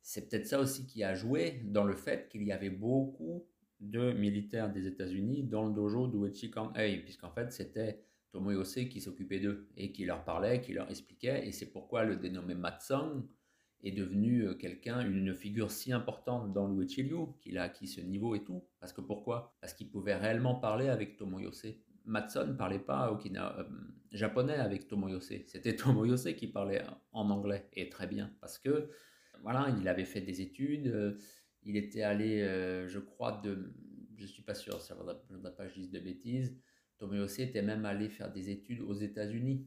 c'est 0.00 0.28
peut-être 0.28 0.46
ça 0.46 0.60
aussi 0.60 0.86
qui 0.86 1.02
a 1.02 1.14
joué 1.14 1.62
dans 1.64 1.84
le 1.84 1.94
fait 1.94 2.28
qu'il 2.28 2.44
y 2.44 2.52
avait 2.52 2.70
beaucoup 2.70 3.44
de 3.80 4.12
militaires 4.12 4.72
des 4.72 4.86
États-Unis 4.86 5.42
dans 5.42 5.64
le 5.64 5.74
dojo 5.74 6.06
d'Uechi 6.06 6.52
Kanhei, 6.52 6.98
puisqu'en 7.02 7.30
fait, 7.32 7.52
c'était 7.52 8.05
Tomoyose 8.32 8.88
qui 8.90 9.00
s'occupait 9.00 9.40
d'eux 9.40 9.68
et 9.76 9.92
qui 9.92 10.04
leur 10.04 10.24
parlait, 10.24 10.60
qui 10.60 10.72
leur 10.72 10.90
expliquait. 10.90 11.46
Et 11.46 11.52
c'est 11.52 11.70
pourquoi 11.70 12.04
le 12.04 12.16
dénommé 12.16 12.54
Matsong 12.54 13.24
est 13.82 13.92
devenu 13.92 14.46
euh, 14.46 14.54
quelqu'un, 14.54 15.00
une 15.00 15.34
figure 15.34 15.70
si 15.70 15.92
importante 15.92 16.52
dans 16.52 16.68
Luigi 16.68 17.02
Liu 17.02 17.26
qu'il 17.40 17.58
a 17.58 17.64
acquis 17.64 17.86
ce 17.86 18.00
niveau 18.00 18.34
et 18.34 18.44
tout. 18.44 18.64
Parce 18.80 18.92
que 18.92 19.00
pourquoi? 19.00 19.56
Parce 19.60 19.74
qu'il 19.74 19.90
pouvait 19.90 20.16
réellement 20.16 20.54
parler 20.54 20.88
avec 20.88 21.16
Tomoyose. 21.16 21.66
Matson 22.04 22.46
ne 22.46 22.52
parlait 22.52 22.78
pas 22.78 23.10
Okina, 23.10 23.58
euh, 23.58 23.64
japonais 24.12 24.56
avec 24.56 24.88
Tomoyose. 24.88 25.32
C'était 25.46 25.76
Tomoyose 25.76 26.32
qui 26.36 26.46
parlait 26.46 26.82
en 27.12 27.30
anglais 27.30 27.68
et 27.72 27.88
très 27.88 28.06
bien 28.06 28.32
parce 28.40 28.58
que 28.58 28.90
voilà, 29.42 29.74
il 29.80 29.86
avait 29.88 30.04
fait 30.04 30.20
des 30.20 30.40
études. 30.40 30.88
Euh, 30.88 31.18
il 31.62 31.76
était 31.76 32.02
allé, 32.02 32.42
je 32.86 32.98
crois, 33.00 33.40
de, 33.42 33.74
je 34.16 34.24
suis 34.24 34.44
pas 34.44 34.54
sûr, 34.54 34.80
ça 34.80 34.94
ne 34.94 35.00
voudrait 35.36 35.54
pas 35.56 35.66
que 35.66 35.72
je 35.74 35.88
de 35.88 35.98
bêtises. 35.98 36.56
Tomoyose 36.98 37.38
était 37.40 37.62
même 37.62 37.84
allé 37.84 38.08
faire 38.08 38.32
des 38.32 38.50
études 38.50 38.80
aux 38.80 38.94
États-Unis 38.94 39.66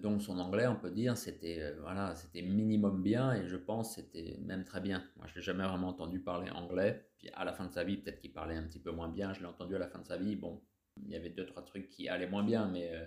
donc 0.00 0.22
son 0.22 0.38
anglais, 0.38 0.66
on 0.66 0.76
peut 0.76 0.90
dire, 0.90 1.16
c'était 1.16 1.60
euh, 1.60 1.76
voilà, 1.80 2.14
c'était 2.14 2.42
minimum 2.42 3.02
bien 3.02 3.32
et 3.34 3.46
je 3.48 3.56
pense 3.56 3.96
c'était 3.96 4.38
même 4.44 4.64
très 4.64 4.80
bien. 4.80 5.04
Moi, 5.16 5.26
je 5.26 5.34
l'ai 5.34 5.42
jamais 5.42 5.64
vraiment 5.64 5.88
entendu 5.88 6.20
parler 6.20 6.50
anglais. 6.50 7.10
Puis 7.18 7.28
à 7.30 7.44
la 7.44 7.52
fin 7.52 7.66
de 7.66 7.72
sa 7.72 7.82
vie, 7.84 7.96
peut-être 7.96 8.20
qu'il 8.20 8.32
parlait 8.32 8.56
un 8.56 8.62
petit 8.62 8.78
peu 8.78 8.92
moins 8.92 9.08
bien. 9.08 9.32
Je 9.32 9.40
l'ai 9.40 9.46
entendu 9.46 9.74
à 9.74 9.78
la 9.78 9.88
fin 9.88 9.98
de 9.98 10.06
sa 10.06 10.16
vie. 10.16 10.36
Bon, 10.36 10.62
il 10.96 11.10
y 11.10 11.16
avait 11.16 11.30
deux 11.30 11.46
trois 11.46 11.64
trucs 11.64 11.88
qui 11.88 12.08
allaient 12.08 12.28
moins 12.28 12.44
bien, 12.44 12.68
mais 12.68 12.92
euh, 12.94 13.04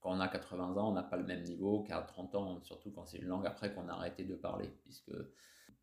quand 0.00 0.14
on 0.14 0.20
a 0.20 0.28
80 0.28 0.76
ans, 0.76 0.90
on 0.90 0.92
n'a 0.92 1.02
pas 1.02 1.16
le 1.16 1.24
même 1.24 1.42
niveau 1.42 1.82
qu'à 1.82 2.02
30 2.02 2.34
ans, 2.34 2.60
surtout 2.62 2.90
quand 2.90 3.06
c'est 3.06 3.18
une 3.18 3.28
langue 3.28 3.46
après 3.46 3.74
qu'on 3.74 3.88
a 3.88 3.92
arrêté 3.92 4.24
de 4.24 4.34
parler, 4.34 4.68
puisque 4.82 5.12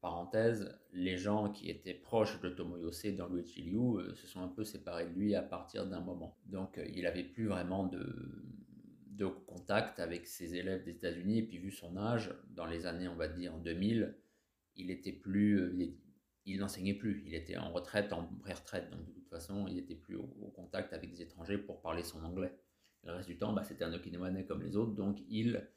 parenthèse, 0.04 0.78
les 0.92 1.18
gens 1.18 1.50
qui 1.50 1.72
étaient 1.72 1.96
proches 1.96 2.40
de 2.42 2.50
Tomoyose 2.50 3.04
dans 3.18 3.28
Luigi 3.28 3.64
Liu 3.64 3.98
euh, 3.98 4.14
se 4.14 4.28
sont 4.28 4.42
un 4.42 4.48
peu 4.48 4.64
séparés 4.64 5.08
de 5.08 5.14
lui 5.14 5.34
à 5.34 5.42
partir 5.42 5.88
d'un 5.88 6.02
moment. 6.02 6.38
Donc 6.46 6.80
il 6.94 7.04
n'avait 7.04 7.24
plus 7.24 7.48
vraiment 7.48 7.88
de 7.88 8.06
de 9.16 9.28
contact 9.28 10.00
avec 10.00 10.26
ses 10.28 10.56
élèves 10.56 10.84
des 10.84 10.92
États-Unis. 10.92 11.40
Et 11.40 11.44
puis, 11.44 11.58
vu 11.58 11.72
son 11.72 11.98
âge, 11.98 12.34
dans 12.50 12.66
les 12.66 12.86
années, 12.86 13.08
on 13.08 13.16
va 13.16 13.28
dire, 13.28 13.54
en 13.54 13.60
2000, 13.60 14.16
il 14.76 14.92
était 14.92 15.12
plus. 15.12 15.60
Euh, 15.60 15.96
il, 16.46 16.60
n'enseignait 16.60 16.94
plus. 16.94 17.24
Il 17.26 17.36
était 17.36 17.58
en 17.58 17.72
retraite, 17.72 18.12
en 18.12 18.26
pré-retraite. 18.26 18.90
Donc, 18.90 19.06
de 19.06 19.12
toute 19.12 19.30
façon, 19.30 19.68
il 19.68 19.76
n'était 19.76 19.96
plus 19.96 20.16
au, 20.16 20.28
contact 20.56 20.94
avec 20.94 21.10
des 21.12 21.22
étrangers 21.22 21.58
pour 21.58 21.82
parler 21.82 22.04
son 22.04 22.24
anglais. 22.24 22.54
Le 23.04 23.14
reste 23.14 23.30
du 23.30 23.38
temps, 23.38 23.54
bah, 23.54 23.64
c'était 23.64 23.84
un 23.84 23.94
Okinawanais 23.94 24.46
comme 24.46 24.62
les 24.62 24.76
autres. 24.76 24.94
Donc, 24.94 25.20
il 25.30 25.68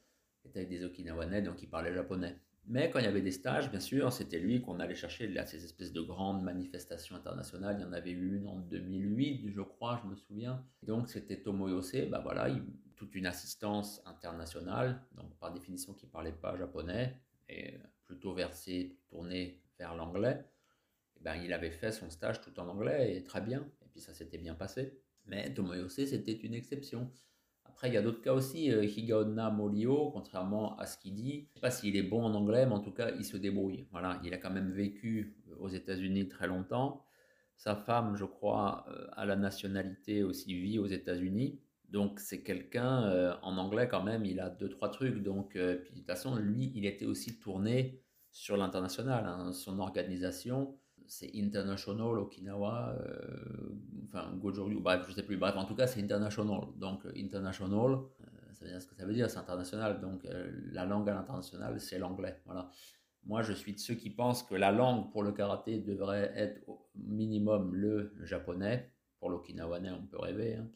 était 0.45 0.59
avec 0.59 0.69
des 0.69 0.83
Okinawanais, 0.83 1.41
donc 1.41 1.61
il 1.61 1.69
parlait 1.69 1.93
japonais. 1.93 2.37
Mais 2.69 2.89
quand 2.89 2.99
il 2.99 3.05
y 3.05 3.07
avait 3.07 3.21
des 3.21 3.31
stages, 3.31 3.71
bien 3.71 3.79
sûr, 3.79 4.11
c'était 4.11 4.39
lui 4.39 4.61
qu'on 4.61 4.81
allait 4.81 4.93
chercher 4.93 5.35
à 5.37 5.45
ces 5.45 5.63
espèces 5.63 5.93
de 5.93 6.01
grandes 6.01 6.43
manifestations 6.43 7.15
internationales. 7.15 7.77
Il 7.79 7.83
y 7.83 7.85
en 7.85 7.93
avait 7.93 8.11
eu 8.11 8.35
une 8.35 8.47
en 8.47 8.59
2008, 8.59 9.49
je 9.49 9.61
crois, 9.61 10.01
je 10.03 10.09
me 10.09 10.15
souviens. 10.17 10.65
Donc 10.83 11.07
c'était 11.07 11.41
Tomoyose, 11.41 12.09
bah 12.09 12.19
voilà, 12.21 12.49
toute 12.97 13.15
une 13.15 13.25
assistance 13.25 14.01
internationale, 14.05 15.01
donc 15.15 15.33
par 15.37 15.53
définition 15.53 15.93
qui 15.93 16.07
ne 16.07 16.11
parlait 16.11 16.33
pas 16.33 16.57
japonais, 16.57 17.15
et 17.47 17.75
plutôt 18.03 18.33
versé, 18.33 18.97
tourné 19.07 19.61
vers 19.79 19.95
l'anglais. 19.95 20.43
Ben, 21.21 21.35
il 21.35 21.53
avait 21.53 21.71
fait 21.71 21.93
son 21.93 22.09
stage 22.09 22.41
tout 22.41 22.59
en 22.59 22.67
anglais 22.67 23.15
et 23.15 23.23
très 23.23 23.39
bien, 23.39 23.65
et 23.81 23.87
puis 23.89 24.01
ça 24.01 24.13
s'était 24.13 24.37
bien 24.37 24.55
passé. 24.55 24.99
Mais 25.25 25.53
Tomoyose, 25.53 26.05
c'était 26.05 26.33
une 26.33 26.53
exception. 26.53 27.09
Après, 27.77 27.89
il 27.89 27.93
y 27.93 27.97
a 27.97 28.01
d'autres 28.01 28.23
cas 28.23 28.33
aussi. 28.33 28.71
Euh, 28.71 28.83
Higaonna 28.83 29.51
Morio, 29.51 30.09
contrairement 30.09 30.75
à 30.79 30.87
ce 30.87 30.97
qu'il 30.97 31.13
dit, 31.13 31.33
je 31.33 31.37
ne 31.37 31.53
sais 31.53 31.59
pas 31.61 31.69
s'il 31.69 31.95
est 31.95 32.01
bon 32.01 32.23
en 32.23 32.33
anglais, 32.33 32.65
mais 32.65 32.71
en 32.71 32.79
tout 32.79 32.91
cas, 32.91 33.11
il 33.11 33.23
se 33.23 33.37
débrouille. 33.37 33.85
Voilà, 33.91 34.19
il 34.23 34.33
a 34.33 34.37
quand 34.37 34.49
même 34.49 34.71
vécu 34.71 35.37
aux 35.59 35.67
États-Unis 35.69 36.27
très 36.27 36.47
longtemps. 36.47 37.05
Sa 37.55 37.75
femme, 37.75 38.15
je 38.15 38.25
crois, 38.25 38.87
euh, 38.89 39.05
a 39.11 39.27
la 39.27 39.35
nationalité 39.35 40.23
aussi, 40.23 40.55
vit 40.59 40.79
aux 40.79 40.87
États-Unis. 40.87 41.61
Donc 41.87 42.19
c'est 42.19 42.41
quelqu'un, 42.41 43.03
euh, 43.11 43.35
en 43.43 43.57
anglais 43.57 43.87
quand 43.87 44.01
même, 44.01 44.25
il 44.25 44.39
a 44.39 44.49
deux, 44.49 44.69
trois 44.69 44.89
trucs. 44.89 45.21
Donc, 45.21 45.55
de 45.55 45.83
toute 45.93 46.07
façon, 46.07 46.35
lui, 46.35 46.71
il 46.73 46.87
était 46.87 47.05
aussi 47.05 47.37
tourné 47.37 48.01
sur 48.31 48.57
l'international. 48.57 49.23
Hein. 49.27 49.53
Son 49.53 49.77
organisation, 49.77 50.75
c'est 51.07 51.31
International 51.35 52.17
Okinawa, 52.19 52.95
euh, 52.99 53.69
enfin 54.05 54.31
Goju 54.35 54.79
bref, 54.79 55.05
je 55.07 55.13
sais 55.13 55.23
plus, 55.23 55.37
bref, 55.37 55.55
en 55.55 55.65
tout 55.65 55.75
cas 55.75 55.87
c'est 55.87 56.01
International. 56.01 56.61
Donc 56.77 57.05
euh, 57.05 57.11
International, 57.17 57.91
euh, 57.91 58.53
ça 58.53 58.65
veut 58.65 58.71
dire 58.71 58.81
ce 58.81 58.87
que 58.87 58.95
ça 58.95 59.05
veut 59.05 59.13
dire, 59.13 59.29
c'est 59.29 59.37
international. 59.37 60.01
Donc 60.01 60.27
la 60.71 60.85
langue 60.85 61.09
à 61.09 61.13
l'international, 61.13 61.79
c'est 61.79 61.99
l'anglais. 61.99 62.41
Voilà. 62.45 62.69
Moi, 63.25 63.41
je 63.41 63.51
suis 63.51 63.73
de 63.73 63.79
ceux 63.79 63.95
qui 63.95 64.09
pensent 64.09 64.41
que 64.43 64.55
la 64.55 64.71
langue 64.71 65.11
pour 65.11 65.21
le 65.21 65.33
karaté 65.33 65.79
devrait 65.79 66.31
être 66.35 66.61
au 66.67 66.89
minimum 66.95 67.75
le 67.75 68.13
japonais. 68.23 68.91
Pour 69.19 69.29
l'okinawanais, 69.29 69.91
on 69.91 70.05
peut 70.05 70.19
rêver. 70.19 70.55
Hein. 70.55 70.69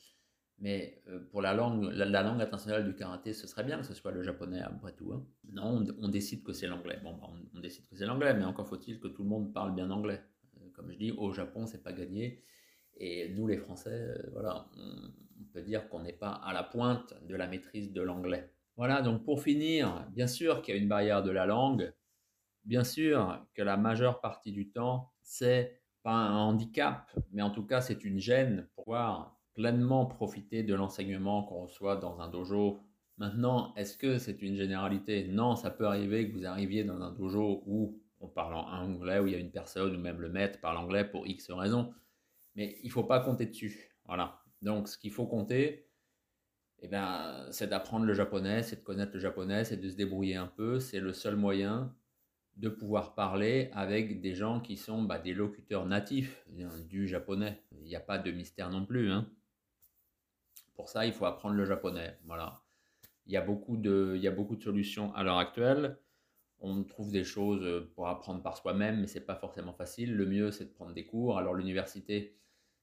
Mais 0.62 1.04
pour 1.32 1.42
la 1.42 1.56
langue, 1.56 1.90
la, 1.92 2.22
langue 2.22 2.40
internationale 2.40 2.86
du 2.86 2.96
karaté, 2.96 3.34
ce 3.34 3.48
serait 3.48 3.64
bien 3.64 3.80
que 3.80 3.86
ce 3.86 3.96
soit 3.96 4.12
le 4.12 4.22
japonais 4.22 4.62
après 4.62 4.94
tout. 4.94 5.12
Hein. 5.12 5.26
Non, 5.52 5.84
on, 6.00 6.08
décide 6.08 6.44
que 6.44 6.54
c'est 6.54 6.68
l'anglais. 6.68 7.00
Bon, 7.04 7.14
bah, 7.14 7.30
on, 7.30 7.58
on, 7.58 7.60
décide 7.60 7.88
que 7.88 7.96
c'est 7.96 8.06
l'anglais, 8.06 8.36
mais 8.36 8.46
encore 8.46 8.68
faut-il 8.68 9.00
que 9.00 9.08
tout 9.08 9.24
le 9.24 9.30
monde 9.30 9.52
parle 9.54 9.74
bien 9.74 9.90
anglais. 9.90 10.22
Euh, 10.58 10.70
comme 10.74 10.92
je 10.92 10.98
dis, 10.98 11.12
au 11.14 11.32
Japon, 11.32 11.66
c'est 11.66 11.82
pas 11.82 11.94
gagné. 11.94 12.44
Et 12.96 13.30
nous, 13.30 13.48
les 13.48 13.58
Français, 13.58 13.90
euh, 13.90 14.30
voilà, 14.34 14.68
on, 14.78 15.44
peut 15.52 15.64
dire 15.64 15.90
qu'on 15.90 16.02
n'est 16.02 16.14
pas 16.14 16.30
à 16.30 16.54
la 16.54 16.64
pointe 16.64 17.16
de 17.28 17.36
la 17.36 17.48
maîtrise 17.48 17.92
de 17.92 18.02
l'anglais. 18.02 18.54
Voilà, 18.78 19.02
donc 19.02 19.26
pour 19.26 19.42
finir, 19.42 20.08
bien 20.12 20.28
sûr 20.28 20.62
qu'il 20.62 20.76
y 20.76 20.78
a 20.78 20.82
une 20.82 20.88
barrière 20.88 21.24
de 21.24 21.32
la 21.32 21.48
langue. 21.48 21.92
Bien 22.64 22.84
sûr 22.84 23.44
que 23.56 23.64
la 23.64 23.76
majeure 23.76 24.22
partie 24.22 24.52
du 24.52 24.70
temps, 24.70 25.12
c'est 25.24 25.82
pas 26.04 26.14
un 26.14 26.38
handicap, 26.38 27.10
mais 27.32 27.42
en 27.42 27.50
tout 27.50 27.66
cas, 27.66 27.82
c'est 27.82 28.04
une 28.04 28.20
gêne 28.20 28.70
pour 28.76 28.86
pouvoir 28.86 29.41
pleinement 29.62 30.08
profiter 30.08 30.64
de 30.64 30.74
l'enseignement 30.74 31.44
qu'on 31.44 31.62
reçoit 31.66 31.96
dans 31.96 32.20
un 32.20 32.30
dojo. 32.30 32.80
Maintenant, 33.20 33.76
est-ce 33.76 33.96
que 33.96 34.18
c'est 34.18 34.42
une 34.42 34.56
généralité? 34.56 35.28
Non, 35.28 35.56
ça 35.56 35.70
peut 35.70 35.86
arriver 35.86 36.28
que 36.28 36.34
vous 36.36 36.48
arriviez 36.48 36.84
dans 36.84 37.00
un 37.00 37.12
dojo 37.12 37.62
où 37.68 38.02
on 38.22 38.28
parle 38.28 38.56
en 38.56 38.66
anglais, 38.66 39.20
où 39.20 39.28
il 39.28 39.34
y 39.34 39.36
a 39.36 39.40
une 39.40 39.52
personne 39.52 39.96
ou 39.96 40.00
même 40.00 40.20
le 40.20 40.30
maître 40.30 40.60
parle 40.60 40.78
anglais 40.78 41.06
pour 41.06 41.28
X 41.28 41.52
raisons. 41.52 41.94
Mais 42.56 42.80
il 42.82 42.88
ne 42.88 42.92
faut 42.92 43.04
pas 43.04 43.20
compter 43.20 43.46
dessus. 43.46 43.92
Voilà. 44.06 44.42
Donc, 44.64 44.88
ce 44.88 44.98
qu'il 44.98 45.12
faut 45.12 45.28
compter, 45.28 45.88
eh 46.80 46.88
ben, 46.88 47.46
c'est 47.52 47.68
d'apprendre 47.68 48.06
le 48.06 48.16
japonais, 48.16 48.64
c'est 48.64 48.78
de 48.78 48.84
connaître 48.84 49.12
le 49.14 49.20
japonais, 49.20 49.64
c'est 49.64 49.78
de 49.78 49.90
se 49.90 49.96
débrouiller 49.96 50.38
un 50.38 50.48
peu. 50.48 50.80
C'est 50.80 51.00
le 51.00 51.14
seul 51.14 51.36
moyen 51.36 51.96
de 52.58 52.68
pouvoir 52.68 53.14
parler 53.14 53.70
avec 53.74 54.22
des 54.22 54.34
gens 54.34 54.60
qui 54.60 54.76
sont 54.76 55.04
bah, 55.04 55.20
des 55.20 55.36
locuteurs 55.36 55.86
natifs 55.86 56.44
du 56.90 57.08
japonais. 57.08 57.62
Il 57.74 57.84
n'y 57.84 57.96
a 57.96 58.00
pas 58.00 58.18
de 58.18 58.32
mystère 58.32 58.72
non 58.72 58.88
plus. 58.88 59.12
Hein. 59.12 59.30
Pour 60.82 60.90
ça, 60.90 61.06
il 61.06 61.14
faut 61.14 61.26
apprendre 61.26 61.54
le 61.54 61.64
japonais. 61.64 62.18
Voilà. 62.26 62.60
Il 63.28 63.34
y 63.34 63.38
a 63.38 63.42
beaucoup 63.42 63.78
de, 63.78 64.14
il 64.16 64.22
y 64.24 64.28
a 64.28 64.32
beaucoup 64.32 64.56
de 64.56 64.64
solutions 64.64 65.14
à 65.14 65.22
l'heure 65.22 65.38
actuelle. 65.38 66.00
On 66.60 66.84
trouve 66.84 67.12
des 67.12 67.24
choses 67.24 67.88
pour 67.94 68.08
apprendre 68.08 68.42
par 68.42 68.58
soi-même, 68.58 69.00
mais 69.00 69.06
c'est 69.06 69.28
pas 69.28 69.36
forcément 69.36 69.74
facile. 69.74 70.16
Le 70.16 70.26
mieux, 70.26 70.50
c'est 70.50 70.66
de 70.66 70.72
prendre 70.72 70.96
des 70.96 71.06
cours. 71.06 71.38
Alors 71.38 71.54
l'université, 71.54 72.36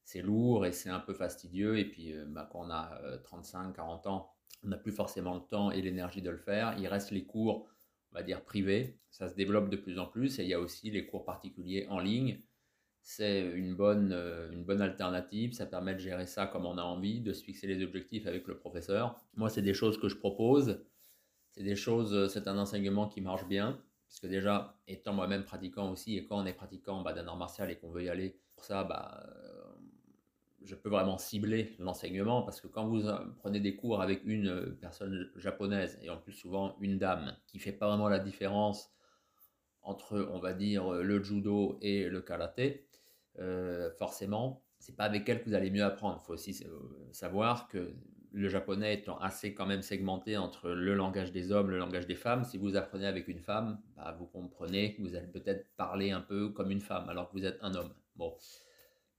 c'est 0.04 0.22
lourd 0.22 0.64
et 0.64 0.70
c'est 0.70 0.90
un 0.90 1.00
peu 1.00 1.12
fastidieux. 1.12 1.76
Et 1.76 1.86
puis, 1.86 2.12
euh, 2.12 2.24
bah, 2.28 2.48
quand 2.52 2.66
on 2.66 2.70
a 2.70 3.00
35, 3.24 3.70
euh, 3.70 3.72
40 3.72 4.06
ans, 4.06 4.30
on 4.62 4.68
n'a 4.68 4.76
plus 4.76 4.92
forcément 4.92 5.34
le 5.34 5.40
temps 5.40 5.72
et 5.72 5.82
l'énergie 5.82 6.22
de 6.22 6.30
le 6.30 6.38
faire. 6.38 6.78
Il 6.78 6.86
reste 6.86 7.10
les 7.10 7.26
cours, 7.26 7.66
on 8.12 8.14
va 8.14 8.22
dire 8.22 8.44
privés. 8.44 9.00
Ça 9.10 9.28
se 9.28 9.34
développe 9.34 9.70
de 9.70 9.76
plus 9.76 9.98
en 9.98 10.06
plus. 10.06 10.38
Et 10.38 10.44
il 10.44 10.48
y 10.48 10.54
a 10.54 10.60
aussi 10.60 10.92
les 10.92 11.04
cours 11.04 11.24
particuliers 11.24 11.88
en 11.90 11.98
ligne 11.98 12.40
c'est 13.10 13.40
une 13.40 13.74
bonne, 13.74 14.12
euh, 14.12 14.52
une 14.52 14.64
bonne 14.64 14.82
alternative. 14.82 15.54
Ça 15.54 15.64
permet 15.64 15.94
de 15.94 15.98
gérer 15.98 16.26
ça 16.26 16.46
comme 16.46 16.66
on 16.66 16.76
a 16.76 16.82
envie, 16.82 17.22
de 17.22 17.32
se 17.32 17.42
fixer 17.42 17.66
les 17.66 17.82
objectifs 17.82 18.26
avec 18.26 18.46
le 18.46 18.58
professeur. 18.58 19.18
Moi, 19.34 19.48
c'est 19.48 19.62
des 19.62 19.72
choses 19.72 19.98
que 19.98 20.10
je 20.10 20.16
propose. 20.16 20.84
C'est 21.52 21.62
des 21.62 21.74
choses, 21.74 22.12
euh, 22.12 22.28
c'est 22.28 22.46
un 22.48 22.58
enseignement 22.58 23.08
qui 23.08 23.22
marche 23.22 23.48
bien. 23.48 23.80
Parce 24.06 24.20
que 24.20 24.26
déjà, 24.26 24.78
étant 24.86 25.14
moi-même 25.14 25.42
pratiquant 25.42 25.90
aussi, 25.90 26.18
et 26.18 26.26
quand 26.26 26.36
on 26.36 26.44
est 26.44 26.52
pratiquant 26.52 27.00
bah, 27.00 27.14
d'un 27.14 27.26
art 27.26 27.38
martial 27.38 27.70
et 27.70 27.76
qu'on 27.76 27.88
veut 27.88 28.04
y 28.04 28.10
aller, 28.10 28.38
pour 28.54 28.66
ça, 28.66 28.84
bah, 28.84 29.24
euh, 29.26 29.72
je 30.64 30.74
peux 30.74 30.90
vraiment 30.90 31.16
cibler 31.16 31.76
l'enseignement. 31.78 32.42
Parce 32.42 32.60
que 32.60 32.66
quand 32.66 32.86
vous 32.86 33.04
prenez 33.38 33.60
des 33.60 33.74
cours 33.74 34.02
avec 34.02 34.20
une 34.26 34.76
personne 34.82 35.30
japonaise, 35.34 35.98
et 36.02 36.10
en 36.10 36.18
plus 36.18 36.32
souvent 36.32 36.76
une 36.78 36.98
dame, 36.98 37.34
qui 37.46 37.58
fait 37.58 37.72
pas 37.72 37.88
vraiment 37.88 38.10
la 38.10 38.18
différence 38.18 38.92
entre, 39.80 40.28
on 40.30 40.40
va 40.40 40.52
dire, 40.52 40.92
le 40.92 41.22
judo 41.22 41.78
et 41.80 42.06
le 42.10 42.20
karaté, 42.20 42.87
euh, 43.38 43.90
forcément, 43.92 44.62
c'est 44.78 44.96
pas 44.96 45.04
avec 45.04 45.28
elle 45.28 45.42
que 45.42 45.48
vous 45.48 45.54
allez 45.54 45.70
mieux 45.70 45.84
apprendre. 45.84 46.20
Il 46.22 46.26
faut 46.26 46.34
aussi 46.34 46.64
savoir 47.12 47.68
que 47.68 47.94
le 48.32 48.48
japonais 48.48 48.94
étant 48.94 49.18
assez 49.18 49.54
quand 49.54 49.66
même 49.66 49.82
segmenté 49.82 50.36
entre 50.36 50.70
le 50.70 50.94
langage 50.94 51.32
des 51.32 51.50
hommes, 51.50 51.70
le 51.70 51.78
langage 51.78 52.06
des 52.06 52.14
femmes, 52.14 52.44
si 52.44 52.58
vous 52.58 52.76
apprenez 52.76 53.06
avec 53.06 53.28
une 53.28 53.40
femme, 53.40 53.80
bah, 53.96 54.14
vous 54.18 54.26
comprenez 54.26 54.94
que 54.94 55.02
vous 55.02 55.14
allez 55.14 55.26
peut-être 55.26 55.66
parler 55.76 56.10
un 56.10 56.20
peu 56.20 56.50
comme 56.50 56.70
une 56.70 56.80
femme 56.80 57.08
alors 57.08 57.28
que 57.28 57.38
vous 57.38 57.44
êtes 57.44 57.58
un 57.62 57.74
homme. 57.74 57.92
Bon, 58.16 58.36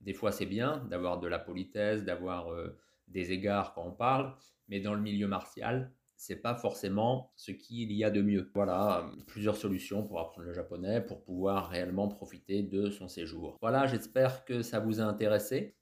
des 0.02 0.14
fois 0.14 0.32
c'est 0.32 0.46
bien 0.46 0.86
d'avoir 0.90 1.20
de 1.20 1.28
la 1.28 1.40
politesse, 1.40 2.04
d'avoir 2.04 2.52
euh, 2.52 2.78
des 3.08 3.32
égards 3.32 3.74
quand 3.74 3.86
on 3.86 3.92
parle, 3.92 4.36
mais 4.68 4.80
dans 4.80 4.94
le 4.94 5.02
milieu 5.02 5.28
martial, 5.28 5.92
c'est 6.20 6.36
pas 6.36 6.54
forcément 6.54 7.32
ce 7.38 7.54
qu'il 7.54 7.94
y 7.94 8.04
a 8.04 8.12
de 8.12 8.22
mieux. 8.22 8.52
Voilà, 8.54 9.10
plusieurs 9.26 9.56
solutions 9.56 10.06
pour 10.06 10.20
apprendre 10.20 10.48
le 10.48 10.54
japonais, 10.54 11.00
pour 11.00 11.24
pouvoir 11.24 11.70
réellement 11.70 12.10
profiter 12.10 12.62
de 12.62 12.90
son 12.90 13.08
séjour. 13.08 13.58
Voilà, 13.62 13.88
j'espère 13.88 14.44
que 14.44 14.62
ça 14.62 14.82
vous 14.82 15.00
a 15.00 15.06
intéressé. 15.06 15.78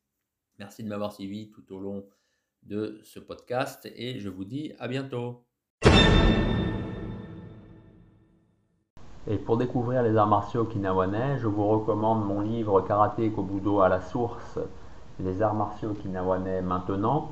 Merci 0.59 0.83
de 0.83 0.89
m'avoir 0.89 1.11
suivi 1.11 1.49
tout 1.49 1.73
au 1.73 1.79
long 1.79 2.07
de 2.61 3.01
ce 3.03 3.19
podcast 3.19 3.89
et 3.95 4.19
je 4.19 4.29
vous 4.29 4.45
dis 4.45 4.73
à 4.77 4.87
bientôt. 4.87 5.43
Et 9.25 9.37
pour 9.37 9.57
découvrir 9.57 10.03
les 10.03 10.15
arts 10.17 10.27
martiaux 10.27 10.61
okinawanais, 10.61 11.39
je 11.39 11.47
vous 11.47 11.67
recommande 11.67 12.23
mon 12.23 12.41
livre 12.41 12.81
Karaté 12.81 13.31
Kobudo 13.31 13.81
à 13.81 13.89
la 13.89 14.01
source, 14.01 14.59
les 15.19 15.41
arts 15.41 15.55
martiaux 15.55 15.89
okinawanais 15.89 16.61
maintenant. 16.61 17.31